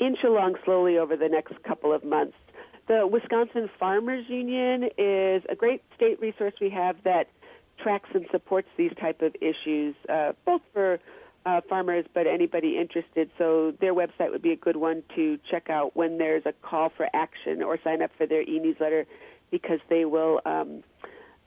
inch 0.00 0.18
along 0.24 0.56
slowly 0.64 0.98
over 0.98 1.16
the 1.16 1.28
next 1.28 1.54
couple 1.62 1.92
of 1.92 2.04
months. 2.04 2.36
The 2.86 3.06
Wisconsin 3.06 3.68
Farmers 3.78 4.24
Union 4.28 4.84
is 4.96 5.42
a 5.48 5.54
great 5.56 5.82
state 5.94 6.20
resource 6.20 6.54
we 6.60 6.70
have 6.70 6.96
that 7.04 7.28
tracks 7.82 8.08
and 8.14 8.26
supports 8.30 8.68
these 8.76 8.92
type 8.98 9.22
of 9.22 9.34
issues, 9.40 9.94
uh, 10.08 10.32
both 10.44 10.62
for 10.72 10.98
uh, 11.46 11.60
farmers 11.68 12.04
but 12.14 12.26
anybody 12.26 12.78
interested. 12.78 13.30
So 13.38 13.72
their 13.80 13.94
website 13.94 14.30
would 14.30 14.42
be 14.42 14.52
a 14.52 14.56
good 14.56 14.76
one 14.76 15.02
to 15.16 15.38
check 15.50 15.70
out 15.70 15.96
when 15.96 16.18
there's 16.18 16.44
a 16.46 16.52
call 16.62 16.90
for 16.96 17.08
action 17.14 17.62
or 17.62 17.78
sign 17.82 18.02
up 18.02 18.10
for 18.16 18.26
their 18.26 18.42
e-newsletter 18.42 19.06
because 19.50 19.80
they 19.88 20.04
will 20.04 20.40
um, 20.44 20.82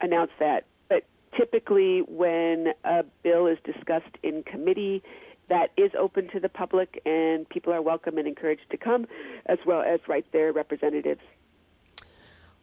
announce 0.00 0.32
that. 0.40 0.64
But 0.88 1.04
typically, 1.36 2.00
when 2.08 2.68
a 2.84 3.04
bill 3.22 3.46
is 3.46 3.58
discussed 3.64 4.16
in 4.22 4.42
committee, 4.42 5.02
that 5.48 5.70
is 5.76 5.90
open 5.98 6.28
to 6.30 6.40
the 6.40 6.48
public, 6.48 7.00
and 7.04 7.48
people 7.48 7.72
are 7.72 7.82
welcome 7.82 8.18
and 8.18 8.26
encouraged 8.26 8.70
to 8.70 8.76
come, 8.76 9.06
as 9.46 9.58
well 9.66 9.82
as 9.82 10.00
write 10.08 10.30
their 10.32 10.52
representatives. 10.52 11.20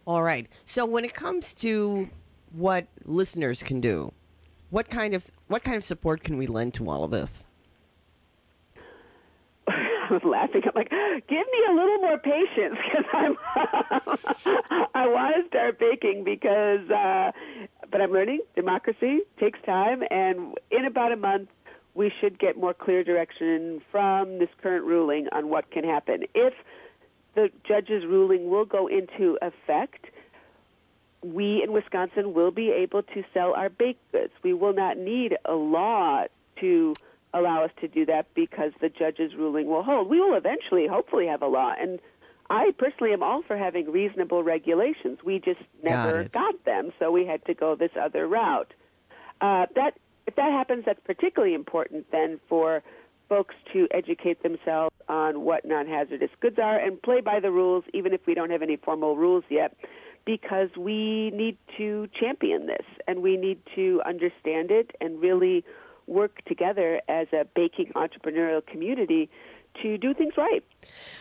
All 0.05 0.23
right. 0.23 0.47
So 0.65 0.85
when 0.85 1.05
it 1.05 1.13
comes 1.13 1.53
to 1.55 2.09
what 2.51 2.87
listeners 3.05 3.61
can 3.61 3.79
do, 3.79 4.11
what 4.69 4.89
kind 4.89 5.13
of 5.13 5.25
what 5.47 5.63
kind 5.63 5.77
of 5.77 5.83
support 5.83 6.23
can 6.23 6.37
we 6.37 6.47
lend 6.47 6.73
to 6.75 6.89
all 6.89 7.03
of 7.03 7.11
this? 7.11 7.45
I 9.67 10.07
was 10.11 10.23
laughing. 10.23 10.61
I'm 10.65 10.71
like, 10.73 10.89
give 10.89 11.45
me 11.51 11.65
a 11.69 11.73
little 11.73 11.97
more 11.99 12.17
patience 12.17 12.77
because 12.91 13.05
I'm 13.13 13.37
I 14.95 15.07
want 15.07 15.35
to 15.35 15.47
start 15.47 15.79
baking 15.79 16.23
because, 16.23 16.89
uh, 16.89 17.31
but 17.91 18.01
I'm 18.01 18.11
learning. 18.11 18.41
Democracy 18.55 19.19
takes 19.39 19.59
time, 19.65 20.03
and 20.09 20.57
in 20.71 20.85
about 20.85 21.11
a 21.11 21.17
month, 21.17 21.49
we 21.99 22.09
should 22.21 22.39
get 22.39 22.55
more 22.55 22.73
clear 22.73 23.03
direction 23.03 23.81
from 23.91 24.39
this 24.39 24.47
current 24.63 24.85
ruling 24.85 25.27
on 25.33 25.49
what 25.49 25.69
can 25.69 25.83
happen 25.83 26.23
if 26.33 26.53
the 27.35 27.51
judge's 27.67 28.05
ruling 28.05 28.49
will 28.49 28.63
go 28.63 28.87
into 28.87 29.37
effect 29.41 30.05
we 31.21 31.61
in 31.61 31.73
Wisconsin 31.73 32.33
will 32.33 32.51
be 32.51 32.71
able 32.71 33.03
to 33.03 33.23
sell 33.33 33.53
our 33.53 33.67
baked 33.67 34.09
goods. 34.13 34.31
We 34.41 34.53
will 34.53 34.71
not 34.71 34.97
need 34.97 35.37
a 35.43 35.53
law 35.53 36.23
to 36.61 36.93
allow 37.33 37.65
us 37.65 37.71
to 37.81 37.89
do 37.89 38.05
that 38.05 38.33
because 38.33 38.71
the 38.79 38.87
judge's 38.87 39.35
ruling 39.35 39.67
will 39.67 39.83
hold. 39.83 40.09
We 40.09 40.21
will 40.21 40.37
eventually, 40.37 40.87
hopefully, 40.87 41.27
have 41.27 41.41
a 41.41 41.47
law. 41.47 41.73
And 41.77 41.99
I 42.49 42.71
personally 42.77 43.11
am 43.11 43.21
all 43.21 43.41
for 43.41 43.57
having 43.57 43.91
reasonable 43.91 44.43
regulations. 44.43 45.19
We 45.25 45.39
just 45.39 45.59
never 45.83 46.23
Got 46.23 46.31
got, 46.31 46.63
them, 46.63 46.93
so 46.99 47.11
we 47.11 47.25
had 47.25 47.43
to 47.47 47.53
go 47.53 47.75
this 47.75 47.91
other 47.99 48.25
route. 48.25 48.73
Uh, 49.41 49.65
that 49.75 49.97
if 50.29 50.35
that 50.35 50.51
happens, 50.51 50.83
that's 50.85 50.99
particularly 51.05 51.55
important 51.55 52.05
then 52.11 52.39
for 52.47 52.83
folks 53.27 53.55
to 53.73 53.87
educate 53.91 54.43
themselves 54.43 54.95
on 55.07 55.41
what 55.41 55.65
non-hazardous 55.65 56.29
goods 56.39 56.57
are 56.61 56.77
and 56.77 57.01
play 57.01 57.19
by 57.19 57.39
the 57.39 57.49
rules, 57.51 57.83
even 57.95 58.13
if 58.13 58.21
we 58.27 58.35
don't 58.35 58.51
have 58.51 58.61
any 58.61 58.75
formal 58.75 59.17
rules 59.17 59.43
yet, 59.49 59.75
because 60.25 60.69
we 60.77 61.31
need 61.31 61.57
to 61.77 62.07
champion 62.19 62.67
this 62.67 62.85
and 63.07 63.23
we 63.23 63.37
need 63.37 63.59
to 63.75 64.01
understand 64.05 64.69
it 64.69 64.91
and 65.01 65.19
really 65.19 65.65
work 66.05 66.43
together 66.45 67.01
as 67.09 67.27
a 67.33 67.43
baking 67.55 67.91
entrepreneurial 67.95 68.65
community 68.65 69.29
to 69.81 69.97
do 69.97 70.13
things 70.13 70.33
right. 70.37 70.63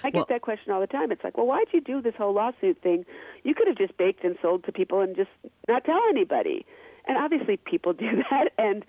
I 0.05 0.11
get 0.11 0.17
Well- 0.17 0.27
that 0.29 0.43
question 0.43 0.73
all 0.73 0.81
the 0.81 0.87
time. 0.87 1.13
It's 1.13 1.25
like, 1.25 1.37
well, 1.39 1.47
why'd 1.47 1.69
you 1.73 1.81
do 1.81 2.03
this 2.03 2.15
whole 2.15 2.33
lawsuit 2.35 2.79
thing? 2.83 3.07
You 3.43 3.55
could 3.55 3.69
have 3.69 3.77
just 3.77 3.97
baked 3.97 4.23
and 4.25 4.37
sold 4.43 4.65
to 4.65 4.73
people 4.73 5.01
and 5.01 5.17
just 5.17 5.31
not 5.67 5.85
tell 5.85 6.01
anybody. 6.11 6.67
And 7.07 7.17
obviously, 7.17 7.57
people 7.57 7.93
do 7.95 8.23
that, 8.31 8.51
and 8.59 8.85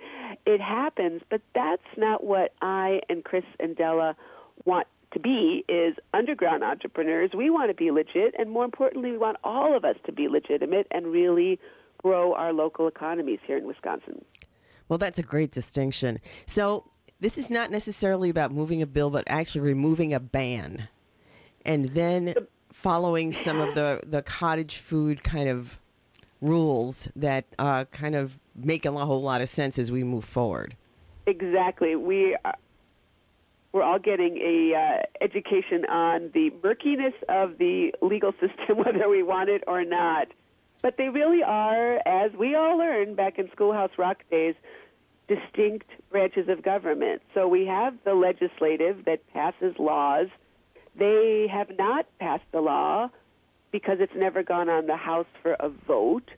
it 0.46 0.62
happens. 0.62 1.22
But 1.30 1.42
that's 1.54 1.82
not 1.98 2.24
what 2.24 2.54
I 2.62 3.02
and 3.10 3.24
Kriss 3.24 3.46
and 3.60 3.76
Dela 3.76 4.16
want 4.66 4.88
to 5.14 5.20
be. 5.20 5.64
Is 5.68 5.96
underground 6.14 6.64
entrepreneurs. 6.64 7.32
We 7.36 7.50
want 7.50 7.70
to 7.70 7.76
be 7.76 7.92
legit, 7.92 8.36
and 8.38 8.50
more 8.50 8.66
importantly, 8.66 9.12
we 9.12 9.18
want 9.18 9.38
all 9.44 9.76
of 9.76 9.86
us 9.86 9.96
to 10.06 10.12
be 10.12 10.28
legitimate 10.28 10.88
and 10.92 11.08
really 11.08 11.60
grow 11.98 12.34
our 12.34 12.54
local 12.54 12.88
economies 12.88 13.40
here 13.46 13.58
in 13.58 13.68
Wisconsin. 13.68 14.24
Well, 14.88 14.98
that's 14.98 15.20
a 15.20 15.24
great 15.24 15.52
distinction. 15.52 16.20
So, 16.46 16.90
this 17.20 17.38
is 17.38 17.50
not 17.50 17.70
necessarily 17.70 18.30
about 18.30 18.52
moving 18.52 18.82
a 18.82 18.88
bill, 18.88 19.10
but 19.10 19.26
actually 19.28 19.62
removing 19.62 20.14
a 20.14 20.20
ban, 20.20 20.88
and 21.66 21.90
then 21.90 22.34
following 22.74 23.34
some 23.34 23.60
of 23.60 23.76
the 23.76 24.02
the 24.06 24.22
cottage 24.22 24.78
food 24.78 25.24
kind 25.24 25.50
of 25.50 25.78
rules 26.42 27.08
that 27.16 27.46
uh, 27.58 27.86
kind 27.86 28.16
of 28.16 28.40
make 28.56 28.86
a 28.86 28.92
whole 28.92 29.22
lot 29.22 29.42
of 29.42 29.50
sense 29.50 29.78
as 29.78 29.92
we 29.92 30.04
move 30.04 30.26
forward. 30.26 30.76
Exactly. 31.26 31.96
We 31.96 32.38
are, 32.44 32.56
we're 33.72 33.84
all 33.84 34.00
getting 34.00 34.38
a 34.38 34.76
uh, 34.76 35.24
education 35.24 35.86
on 35.86 36.32
the 36.34 36.52
murkiness 36.64 37.14
of 37.28 37.58
the 37.58 37.94
legal 38.02 38.32
system, 38.40 38.78
whether 38.78 39.08
we 39.10 39.24
want 39.24 39.50
it 39.50 39.64
or 39.68 39.84
not. 39.86 40.28
But 40.82 40.96
they 40.98 41.10
really 41.10 41.44
are, 41.44 41.98
as 42.08 42.32
we 42.34 42.56
all 42.56 42.78
learned 42.78 43.18
back 43.18 43.38
in 43.38 43.50
Schoolhouse 43.52 43.92
Rock 43.98 44.24
days, 44.32 44.56
distinct 45.28 45.88
branches 46.10 46.48
of 46.48 46.64
government. 46.64 47.22
So 47.34 47.48
we 47.48 47.66
have 47.66 47.96
the 48.06 48.14
legislative 48.14 49.06
that 49.06 49.22
passes 49.34 49.76
laws. 49.78 50.28
They 50.96 51.48
have 51.52 51.78
not 51.78 52.06
passed 52.20 52.46
the 52.52 52.62
law 52.62 53.10
because 53.72 53.98
it's 54.00 54.16
never 54.16 54.44
gone 54.44 54.70
on 54.70 54.88
the 54.88 54.98
House 54.98 55.28
for 55.42 55.54
a 55.54 55.70
vote, 55.70 56.30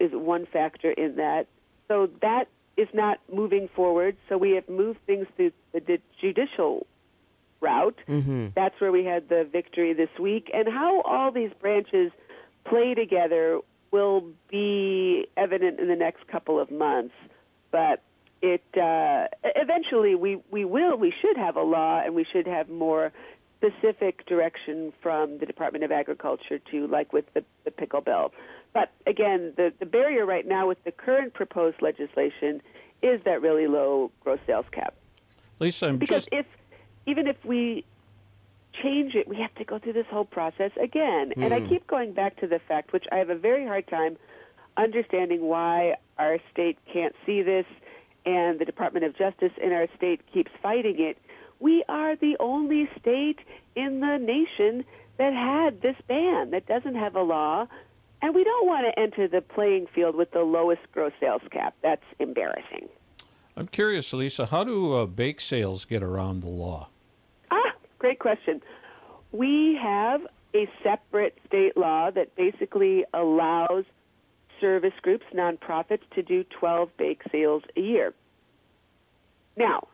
is 0.00 0.10
one 0.12 0.46
factor 0.46 0.90
in 0.90 1.16
that. 1.16 1.46
So 1.88 2.08
that 2.22 2.48
is 2.76 2.88
not 2.92 3.18
moving 3.32 3.68
forward. 3.74 4.16
So 4.28 4.38
we 4.38 4.52
have 4.52 4.68
moved 4.68 4.98
things 5.06 5.26
through 5.36 5.52
the 5.72 5.98
judicial 6.20 6.86
route. 7.60 7.98
Mm-hmm. 8.08 8.48
That's 8.54 8.74
where 8.80 8.92
we 8.92 9.04
had 9.04 9.28
the 9.28 9.48
victory 9.50 9.92
this 9.94 10.08
week. 10.20 10.50
And 10.52 10.68
how 10.68 11.02
all 11.02 11.30
these 11.30 11.50
branches 11.60 12.10
play 12.64 12.94
together 12.94 13.60
will 13.90 14.24
be 14.50 15.28
evident 15.36 15.78
in 15.78 15.88
the 15.88 15.96
next 15.96 16.26
couple 16.26 16.60
of 16.60 16.70
months. 16.70 17.14
But 17.70 18.02
it 18.42 18.62
uh, 18.76 19.28
eventually 19.56 20.14
we, 20.14 20.38
we 20.50 20.64
will 20.64 20.96
we 20.96 21.12
should 21.22 21.36
have 21.36 21.56
a 21.56 21.62
law 21.62 22.00
and 22.04 22.14
we 22.14 22.26
should 22.30 22.46
have 22.46 22.68
more 22.68 23.12
specific 23.64 24.26
direction 24.26 24.92
from 25.02 25.38
the 25.38 25.46
Department 25.46 25.84
of 25.84 25.92
Agriculture 25.92 26.58
to 26.70 26.86
like 26.86 27.12
with 27.12 27.24
the, 27.34 27.44
the 27.64 27.70
pickle 27.70 28.00
bill. 28.00 28.32
But 28.72 28.90
again, 29.06 29.52
the, 29.56 29.72
the 29.78 29.86
barrier 29.86 30.26
right 30.26 30.46
now 30.46 30.68
with 30.68 30.82
the 30.84 30.92
current 30.92 31.34
proposed 31.34 31.80
legislation 31.80 32.60
is 33.02 33.20
that 33.24 33.40
really 33.42 33.66
low 33.66 34.10
gross 34.20 34.40
sales 34.46 34.66
cap. 34.72 34.94
Lisa, 35.60 35.86
I'm 35.86 35.98
Because 35.98 36.24
just 36.24 36.28
if 36.32 36.46
even 37.06 37.26
if 37.26 37.36
we 37.44 37.84
change 38.82 39.14
it, 39.14 39.28
we 39.28 39.36
have 39.36 39.54
to 39.54 39.64
go 39.64 39.78
through 39.78 39.92
this 39.92 40.06
whole 40.10 40.24
process 40.24 40.72
again. 40.82 41.32
And 41.36 41.54
I 41.54 41.60
hmm. 41.60 41.68
keep 41.68 41.86
going 41.86 42.12
back 42.12 42.40
to 42.40 42.46
the 42.46 42.58
fact, 42.66 42.92
which 42.92 43.04
I 43.12 43.16
have 43.16 43.30
a 43.30 43.36
very 43.36 43.66
hard 43.66 43.86
time 43.86 44.16
understanding 44.76 45.42
why 45.42 45.94
our 46.18 46.38
state 46.52 46.78
can't 46.92 47.14
see 47.24 47.42
this 47.42 47.66
and 48.26 48.58
the 48.58 48.64
Department 48.64 49.04
of 49.04 49.16
Justice 49.16 49.52
in 49.62 49.72
our 49.72 49.86
state 49.96 50.20
keeps 50.32 50.50
fighting 50.62 50.96
it. 50.98 51.18
We 51.60 51.84
are 51.88 52.16
the 52.16 52.36
only 52.40 52.88
state 52.98 53.38
in 53.74 54.00
the 54.00 54.18
nation 54.18 54.84
that 55.18 55.32
had 55.32 55.80
this 55.80 55.96
ban, 56.08 56.50
that 56.50 56.66
doesn't 56.66 56.96
have 56.96 57.14
a 57.14 57.22
law. 57.22 57.66
And 58.22 58.34
we 58.34 58.42
don't 58.42 58.66
want 58.66 58.86
to 58.86 58.98
enter 58.98 59.28
the 59.28 59.40
playing 59.40 59.86
field 59.94 60.16
with 60.16 60.30
the 60.30 60.40
lowest 60.40 60.82
gross 60.92 61.12
sales 61.20 61.42
cap. 61.50 61.74
That's 61.82 62.04
embarrassing. 62.18 62.88
I'm 63.56 63.68
curious, 63.68 64.12
Lisa. 64.12 64.46
How 64.46 64.64
do 64.64 64.94
uh, 64.94 65.06
bake 65.06 65.40
sales 65.40 65.84
get 65.84 66.02
around 66.02 66.40
the 66.40 66.48
law? 66.48 66.88
Ah, 67.50 67.72
great 67.98 68.18
question. 68.18 68.60
We 69.30 69.78
have 69.80 70.22
a 70.54 70.68
separate 70.82 71.38
state 71.46 71.76
law 71.76 72.10
that 72.10 72.34
basically 72.34 73.04
allows 73.12 73.84
service 74.60 74.94
groups, 75.02 75.26
nonprofits, 75.34 76.02
to 76.14 76.22
do 76.22 76.44
12 76.44 76.88
bake 76.96 77.22
sales 77.30 77.62
a 77.76 77.80
year. 77.80 78.14
Now, 79.56 79.88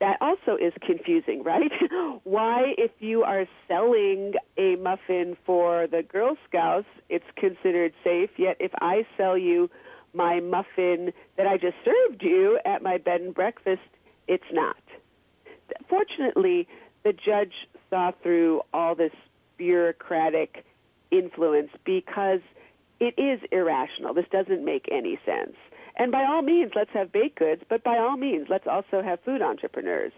that 0.00 0.16
also 0.20 0.56
is 0.60 0.72
confusing, 0.84 1.42
right? 1.42 1.72
Why, 2.24 2.74
if 2.78 2.92
you 3.00 3.24
are 3.24 3.46
selling 3.66 4.34
a 4.56 4.76
muffin 4.76 5.36
for 5.44 5.86
the 5.86 6.02
Girl 6.02 6.36
Scouts, 6.48 6.86
it's 7.08 7.24
considered 7.36 7.92
safe, 8.04 8.30
yet 8.36 8.56
if 8.60 8.70
I 8.80 9.06
sell 9.16 9.36
you 9.36 9.70
my 10.14 10.40
muffin 10.40 11.12
that 11.36 11.46
I 11.46 11.56
just 11.56 11.76
served 11.84 12.22
you 12.22 12.58
at 12.64 12.82
my 12.82 12.98
bed 12.98 13.20
and 13.20 13.34
breakfast, 13.34 13.82
it's 14.26 14.44
not. 14.52 14.76
Fortunately, 15.88 16.68
the 17.04 17.12
judge 17.12 17.52
saw 17.90 18.12
through 18.22 18.62
all 18.72 18.94
this 18.94 19.12
bureaucratic 19.56 20.64
influence 21.10 21.70
because 21.84 22.40
it 23.00 23.14
is 23.18 23.40
irrational. 23.52 24.14
This 24.14 24.26
doesn't 24.30 24.64
make 24.64 24.86
any 24.90 25.18
sense. 25.24 25.56
And 25.98 26.12
by 26.12 26.24
all 26.24 26.42
means, 26.42 26.72
let's 26.76 26.90
have 26.92 27.10
baked 27.12 27.38
goods, 27.38 27.62
but 27.68 27.82
by 27.82 27.98
all 27.98 28.16
means, 28.16 28.46
let's 28.48 28.66
also 28.66 29.02
have 29.02 29.20
food 29.24 29.42
entrepreneurs. 29.42 30.12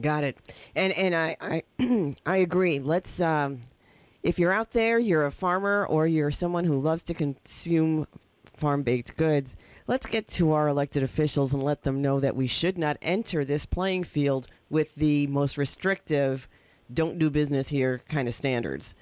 Got 0.00 0.24
it. 0.24 0.36
And 0.74 0.92
and 0.92 1.14
I 1.14 1.36
I, 1.40 2.14
I 2.26 2.36
agree. 2.36 2.78
Let's 2.78 3.20
um, 3.20 3.62
if 4.22 4.38
you're 4.38 4.52
out 4.52 4.72
there, 4.72 4.98
you're 4.98 5.24
a 5.24 5.30
farmer 5.30 5.86
or 5.86 6.06
you're 6.06 6.30
someone 6.30 6.64
who 6.64 6.78
loves 6.78 7.02
to 7.04 7.14
consume 7.14 8.06
farm 8.56 8.82
baked 8.82 9.16
goods. 9.16 9.56
Let's 9.86 10.06
get 10.06 10.28
to 10.28 10.52
our 10.52 10.68
elected 10.68 11.02
officials 11.02 11.54
and 11.54 11.62
let 11.62 11.82
them 11.82 12.02
know 12.02 12.20
that 12.20 12.36
we 12.36 12.46
should 12.46 12.76
not 12.76 12.98
enter 13.00 13.44
this 13.44 13.64
playing 13.64 14.04
field 14.04 14.48
with 14.68 14.94
the 14.96 15.26
most 15.28 15.56
restrictive 15.56 16.48
"don't 16.92 17.18
do 17.18 17.30
business 17.30 17.68
here" 17.68 18.02
kind 18.10 18.28
of 18.28 18.34
standards 18.34 18.94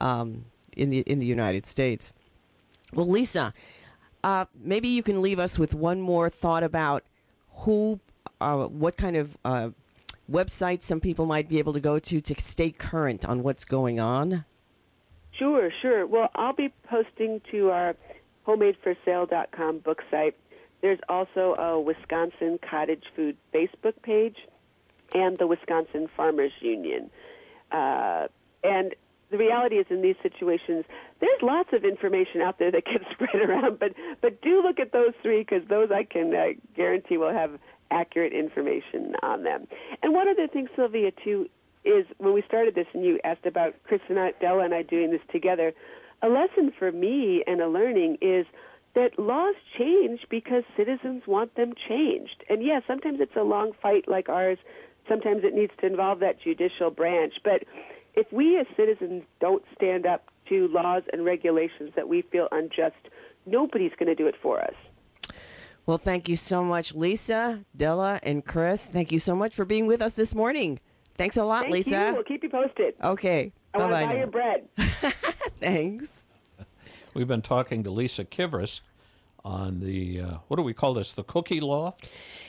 um, 0.00 0.44
in 0.76 0.90
the 0.90 1.00
in 1.00 1.18
the 1.18 1.26
United 1.26 1.66
States. 1.66 2.12
Well, 2.92 3.08
Lisa, 3.08 3.52
uh, 4.24 4.46
maybe 4.58 4.88
you 4.88 5.02
can 5.02 5.22
leave 5.22 5.38
us 5.38 5.58
with 5.58 5.74
one 5.74 6.00
more 6.00 6.28
thought 6.28 6.62
about 6.62 7.04
who, 7.58 8.00
uh, 8.40 8.64
what 8.64 8.96
kind 8.96 9.16
of 9.16 9.36
uh, 9.44 9.70
websites 10.30 10.82
some 10.82 11.00
people 11.00 11.26
might 11.26 11.48
be 11.48 11.58
able 11.58 11.72
to 11.72 11.80
go 11.80 11.98
to 11.98 12.20
to 12.20 12.34
stay 12.40 12.70
current 12.70 13.24
on 13.24 13.42
what's 13.42 13.64
going 13.64 14.00
on. 14.00 14.44
Sure, 15.32 15.70
sure. 15.82 16.06
Well, 16.06 16.30
I'll 16.34 16.54
be 16.54 16.72
posting 16.88 17.40
to 17.50 17.70
our 17.70 17.94
homemadeforsale.com 18.46 19.78
book 19.80 20.02
site. 20.10 20.34
There's 20.80 20.98
also 21.08 21.54
a 21.54 21.80
Wisconsin 21.80 22.58
Cottage 22.68 23.04
Food 23.14 23.36
Facebook 23.52 24.00
page 24.02 24.36
and 25.14 25.36
the 25.38 25.46
Wisconsin 25.46 26.08
Farmers 26.16 26.52
Union. 26.60 27.10
Uh, 27.72 28.28
and 28.62 28.94
the 29.30 29.38
reality 29.38 29.76
is 29.76 29.86
in 29.90 30.02
these 30.02 30.16
situations, 30.22 30.84
there's 31.20 31.42
lots 31.42 31.70
of 31.72 31.84
information 31.84 32.40
out 32.40 32.58
there 32.58 32.70
that 32.70 32.84
gets 32.84 33.04
spread 33.12 33.42
around. 33.42 33.78
But 33.78 33.92
but 34.20 34.40
do 34.42 34.62
look 34.62 34.78
at 34.78 34.92
those 34.92 35.12
three 35.22 35.40
because 35.40 35.66
those 35.68 35.90
I 35.90 36.04
can 36.04 36.34
uh, 36.34 36.58
guarantee 36.76 37.16
will 37.16 37.32
have 37.32 37.58
accurate 37.90 38.32
information 38.32 39.14
on 39.22 39.44
them. 39.44 39.66
And 40.02 40.12
one 40.12 40.28
other 40.28 40.48
thing, 40.48 40.68
Sylvia, 40.74 41.12
too, 41.24 41.48
is 41.84 42.04
when 42.18 42.34
we 42.34 42.42
started 42.46 42.74
this, 42.74 42.86
and 42.92 43.04
you 43.04 43.20
asked 43.24 43.46
about 43.46 43.74
Kriss 43.88 44.00
and 44.08 44.18
I, 44.18 44.32
Dela 44.40 44.64
and 44.64 44.74
I 44.74 44.82
doing 44.82 45.10
this 45.10 45.20
together. 45.30 45.72
A 46.22 46.28
lesson 46.28 46.72
for 46.76 46.90
me 46.90 47.44
and 47.46 47.60
a 47.60 47.68
learning 47.68 48.18
is 48.20 48.46
that 48.94 49.18
laws 49.18 49.54
change 49.78 50.20
because 50.30 50.64
citizens 50.76 51.22
want 51.26 51.54
them 51.54 51.74
changed. 51.88 52.44
And 52.48 52.64
yes, 52.64 52.82
sometimes 52.86 53.20
it's 53.20 53.36
a 53.36 53.42
long 53.42 53.72
fight 53.80 54.08
like 54.08 54.28
ours. 54.28 54.58
Sometimes 55.06 55.44
it 55.44 55.54
needs 55.54 55.72
to 55.80 55.86
involve 55.86 56.20
that 56.20 56.40
judicial 56.40 56.90
branch. 56.90 57.34
But 57.44 57.64
if 58.16 58.32
we 58.32 58.58
as 58.58 58.66
citizens 58.76 59.22
don't 59.40 59.62
stand 59.74 60.06
up 60.06 60.30
to 60.48 60.68
laws 60.68 61.02
and 61.12 61.24
regulations 61.24 61.92
that 61.96 62.08
we 62.08 62.22
feel 62.22 62.48
unjust, 62.50 62.96
nobody's 63.44 63.92
going 63.98 64.08
to 64.08 64.14
do 64.14 64.26
it 64.26 64.34
for 64.42 64.60
us. 64.60 64.74
Well, 65.84 65.98
thank 65.98 66.28
you 66.28 66.36
so 66.36 66.64
much, 66.64 66.94
Lisa, 66.94 67.64
Dela, 67.76 68.18
and 68.22 68.44
Kriss. 68.44 68.86
Thank 68.88 69.12
you 69.12 69.20
so 69.20 69.36
much 69.36 69.54
for 69.54 69.64
being 69.64 69.86
with 69.86 70.02
us 70.02 70.14
this 70.14 70.34
morning. 70.34 70.80
Thanks 71.16 71.36
a 71.36 71.44
lot, 71.44 71.62
Thank 71.62 71.74
Lisa. 71.74 72.06
you. 72.08 72.14
We'll 72.14 72.24
keep 72.24 72.42
you 72.42 72.50
posted. 72.50 72.94
Okay. 73.02 73.52
I 73.72 73.78
want 73.78 73.90
to 73.90 73.94
Bye-bye 73.94 74.06
buy 74.06 74.12
now. 74.12 74.18
your 74.18 74.26
bread. 74.26 74.68
Thanks. 75.60 76.24
We've 77.14 77.28
been 77.28 77.42
talking 77.42 77.84
to 77.84 77.90
Lisa 77.90 78.24
Kivris 78.24 78.80
on 79.44 79.78
the, 79.80 80.20
uh, 80.20 80.34
what 80.48 80.56
do 80.56 80.62
we 80.62 80.74
call 80.74 80.94
this, 80.94 81.12
the 81.12 81.22
cookie 81.22 81.60
law? 81.60 81.94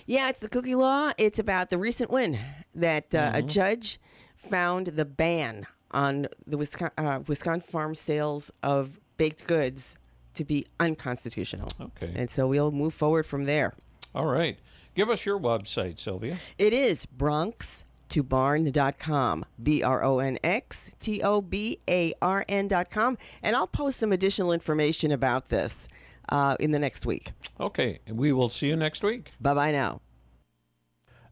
Yeah, 0.07 0.29
it's 0.29 0.39
the 0.39 0.49
cookie 0.49 0.75
law. 0.75 1.11
It's 1.17 1.37
about 1.37 1.69
the 1.69 1.77
recent 1.77 2.09
win 2.09 2.39
that 2.73 3.13
uh, 3.13 3.31
a 3.35 3.43
judge 3.43 3.99
found 4.37 4.87
the 4.87 5.05
ban 5.05 5.65
on 5.91 6.27
the 6.45 6.57
Wisconsin, 6.57 7.05
uh, 7.05 7.19
Wisconsin 7.27 7.67
farm 7.69 7.95
sales 7.95 8.51
of 8.63 8.99
baked 9.17 9.47
goods 9.47 9.97
to 10.35 10.45
be 10.45 10.65
unconstitutional. 10.79 11.71
Okay. 11.79 12.13
And 12.15 12.29
so 12.29 12.47
we'll 12.47 12.71
move 12.71 12.93
forward 12.93 13.25
from 13.25 13.45
there. 13.45 13.73
All 14.13 14.25
right. 14.25 14.57
Give 14.95 15.09
us 15.09 15.25
your 15.25 15.39
website, 15.39 15.99
Sylvia. 15.99 16.37
It 16.57 16.73
is 16.73 17.05
Bronx 17.05 17.83
to 18.09 18.23
barn.com, 18.23 19.45
B 19.61 19.83
R 19.83 20.03
O 20.03 20.19
N 20.19 20.39
X 20.43 20.91
T 20.99 21.21
O 21.21 21.41
B 21.41 21.79
A 21.89 22.13
R 22.21 22.45
N.com. 22.47 23.17
And 23.43 23.55
I'll 23.55 23.67
post 23.67 23.99
some 23.99 24.11
additional 24.11 24.51
information 24.51 25.11
about 25.11 25.49
this 25.49 25.87
uh, 26.29 26.55
in 26.59 26.71
the 26.71 26.79
next 26.79 27.05
week. 27.05 27.31
Okay. 27.59 27.99
And 28.07 28.17
we 28.17 28.31
will 28.31 28.49
see 28.49 28.67
you 28.67 28.75
next 28.75 29.03
week. 29.03 29.31
Bye 29.39 29.53
bye 29.53 29.71
now. 29.71 30.01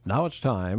Now 0.06 0.26
it's 0.26 0.40
time 0.40 0.74